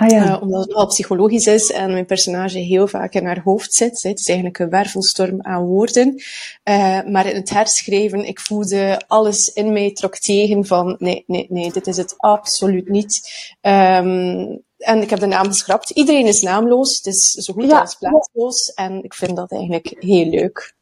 Ah, 0.00 0.10
ja. 0.10 0.26
Uh, 0.26 0.42
omdat 0.42 0.64
het 0.64 0.72
wel 0.72 0.86
psychologisch 0.86 1.46
is 1.46 1.70
en 1.70 1.92
mijn 1.92 2.06
personage 2.06 2.58
heel 2.58 2.88
vaak 2.88 3.14
in 3.14 3.26
haar 3.26 3.40
hoofd 3.44 3.74
zit. 3.74 4.02
Het 4.02 4.18
is 4.18 4.26
eigenlijk 4.26 4.58
een 4.58 4.70
wervelstorm 4.70 5.42
aan 5.42 5.64
woorden. 5.64 6.22
Uh, 6.64 7.02
maar 7.02 7.26
in 7.26 7.34
het 7.34 7.50
herschrijven, 7.50 8.24
ik 8.24 8.40
voelde 8.40 9.00
alles 9.06 9.52
in 9.52 9.72
mij 9.72 9.92
trok 9.92 10.16
tegen 10.16 10.66
van 10.66 10.96
nee, 10.98 11.24
nee, 11.26 11.46
nee, 11.48 11.72
dit 11.72 11.86
is 11.86 11.96
het 11.96 12.14
absoluut 12.16 12.88
niet. 12.88 13.30
Um, 13.60 14.62
en 14.78 15.02
ik 15.02 15.10
heb 15.10 15.18
de 15.18 15.26
naam 15.26 15.46
geschrapt. 15.46 15.90
Iedereen 15.90 16.26
is 16.26 16.42
naamloos. 16.42 16.96
Het 16.96 17.06
is 17.06 17.30
zo 17.30 17.52
goed 17.52 17.70
ja. 17.70 17.80
als 17.80 17.94
plaatsloos. 17.94 18.74
En 18.74 19.02
ik 19.02 19.14
vind 19.14 19.36
dat 19.36 19.52
eigenlijk 19.52 19.96
heel 19.98 20.26
leuk. 20.26 20.74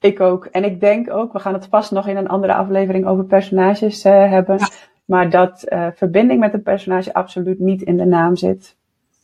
Ik 0.00 0.20
ook. 0.20 0.46
En 0.46 0.64
ik 0.64 0.80
denk 0.80 1.10
ook, 1.10 1.32
we 1.32 1.38
gaan 1.38 1.54
het 1.54 1.66
vast 1.70 1.90
nog 1.90 2.08
in 2.08 2.16
een 2.16 2.28
andere 2.28 2.54
aflevering 2.54 3.06
over 3.06 3.24
personages 3.24 4.04
uh, 4.04 4.30
hebben. 4.30 4.58
Ja. 4.58 4.68
Maar 5.06 5.30
dat 5.30 5.64
uh, 5.68 5.86
verbinding 5.94 6.40
met 6.40 6.54
een 6.54 6.62
personage 6.62 7.14
absoluut 7.14 7.58
niet 7.58 7.82
in 7.82 7.96
de 7.96 8.04
naam 8.04 8.36
zit. 8.36 8.76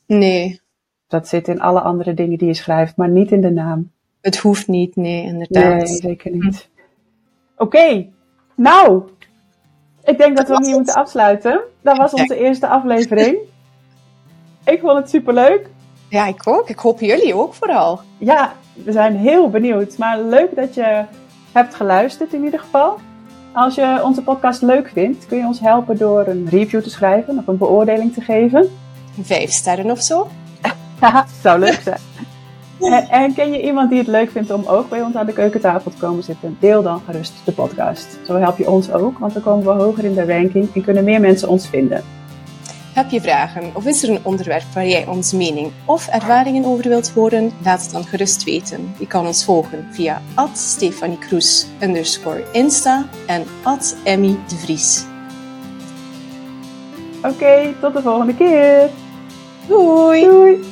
Nee. 0.07 0.61
Dat 1.07 1.29
zit 1.29 1.49
in 1.49 1.61
alle 1.61 1.81
andere 1.81 2.15
dingen 2.15 2.39
die 2.39 2.47
je 2.47 2.55
schrijft, 2.55 2.97
maar 2.97 3.09
niet 3.09 3.33
in 3.33 3.41
de 3.41 3.51
naam. 3.51 3.91
Het 4.21 4.37
hoeft 4.37 4.69
niet, 4.69 4.97
nee, 4.97 5.23
inderdaad. 5.23 5.77
Nee, 5.77 5.87
zeker 5.87 6.31
niet. 6.31 6.69
Oké, 7.57 7.77
okay. 7.77 8.13
nou, 8.55 9.03
ik 10.05 10.19
denk 10.19 10.37
dat, 10.37 10.47
dat 10.47 10.59
we 10.59 10.67
hier 10.67 10.77
moeten 10.77 10.95
afsluiten. 10.95 11.61
Dat 11.81 11.97
was 11.97 12.13
onze 12.13 12.37
eerste 12.37 12.67
aflevering. 12.67 13.37
ik 14.65 14.81
vond 14.81 14.99
het 14.99 15.11
superleuk. 15.11 15.69
Ja, 16.09 16.27
ik 16.27 16.49
ook. 16.49 16.69
Ik 16.69 16.79
hoop 16.79 17.01
jullie 17.01 17.35
ook 17.35 17.55
vooral. 17.55 18.01
Ja, 18.19 18.53
we 18.85 18.93
zijn 18.93 19.17
heel 19.17 19.51
benieuwd. 19.51 19.99
Maar 19.99 20.21
leuk 20.21 20.55
dat 20.55 20.75
je 20.75 21.05
hebt 21.53 21.75
geluisterd 21.75 22.33
in 22.33 22.45
ieder 22.45 22.61
geval. 22.61 22.99
Als 23.55 23.75
je 23.75 24.01
onze 24.05 24.23
podcast 24.23 24.63
leuk 24.63 24.91
vindt, 24.93 25.27
kun 25.27 25.39
je 25.39 25.47
ons 25.47 25.61
helpen 25.61 25.97
door 25.97 26.27
een 26.27 26.49
review 26.49 26.83
te 26.83 26.91
schrijven 26.91 27.39
of 27.39 27.47
een 27.47 27.57
beoordeling 27.57 28.15
te 28.15 28.21
geven. 28.21 28.71
Vijf 29.21 29.51
sterren 29.51 29.91
of 29.91 30.01
zo. 30.01 30.29
zou 31.43 31.59
leuk 31.59 31.81
zijn. 31.83 31.99
en, 32.81 33.09
en, 33.09 33.35
ken 33.35 33.53
je 33.53 33.63
iemand 33.63 33.91
die 33.91 33.99
het 33.99 34.07
leuk 34.07 34.31
vindt 34.31 34.51
om 34.51 34.65
ook 34.67 34.89
bij 34.89 35.03
ons 35.03 35.15
aan 35.15 35.27
de 35.27 35.33
keukentafel 35.33 35.91
te 35.91 35.97
komen 35.97 36.23
zitten? 36.23 36.57
Deel 36.61 36.83
dan 36.83 37.01
gerust 37.07 37.33
de 37.45 37.53
podcast. 37.53 38.19
Zo 38.27 38.37
help 38.37 38.59
je 38.59 38.71
ons 38.71 38.93
ook, 38.93 39.19
want 39.19 39.33
dan 39.33 39.43
komen 39.43 39.65
we 39.65 39.83
hoger 39.83 40.05
in 40.05 40.15
de 40.15 40.27
ranking 40.27 40.75
en 40.75 40.83
kunnen 40.83 41.05
meer 41.05 41.21
mensen 41.21 41.49
ons 41.49 41.69
vinden. 41.69 42.05
Heb 42.93 43.11
je 43.11 43.21
vragen 43.21 43.71
of 43.75 43.87
is 43.87 44.03
er 44.03 44.11
een 44.11 44.25
onderwerp 44.25 44.65
waar 44.75 44.87
jij 44.87 45.07
onze 45.07 45.37
mening 45.37 45.73
of 45.85 46.09
ervaringen 46.09 46.65
over 46.65 46.89
wilt 46.89 47.11
horen? 47.11 47.53
Laat 47.65 47.83
het 47.83 47.91
dan 47.91 48.05
gerust 48.05 48.45
weten. 48.45 48.95
Je 48.99 49.07
kan 49.07 49.27
ons 49.27 49.45
volgen 49.45 49.87
via 49.91 50.23
Stefanie 50.53 51.19
Kroes 51.19 51.67
underscore 51.81 52.45
Insta 52.53 53.07
en 53.27 53.45
Emmy 54.05 54.39
de 54.49 54.57
Vries. 54.57 55.05
Oké, 57.17 57.29
okay, 57.29 57.75
tot 57.81 57.95
de 57.95 58.03
volgende 58.03 58.35
keer. 58.35 58.91
Doei! 59.67 60.25
Doei! 60.25 60.72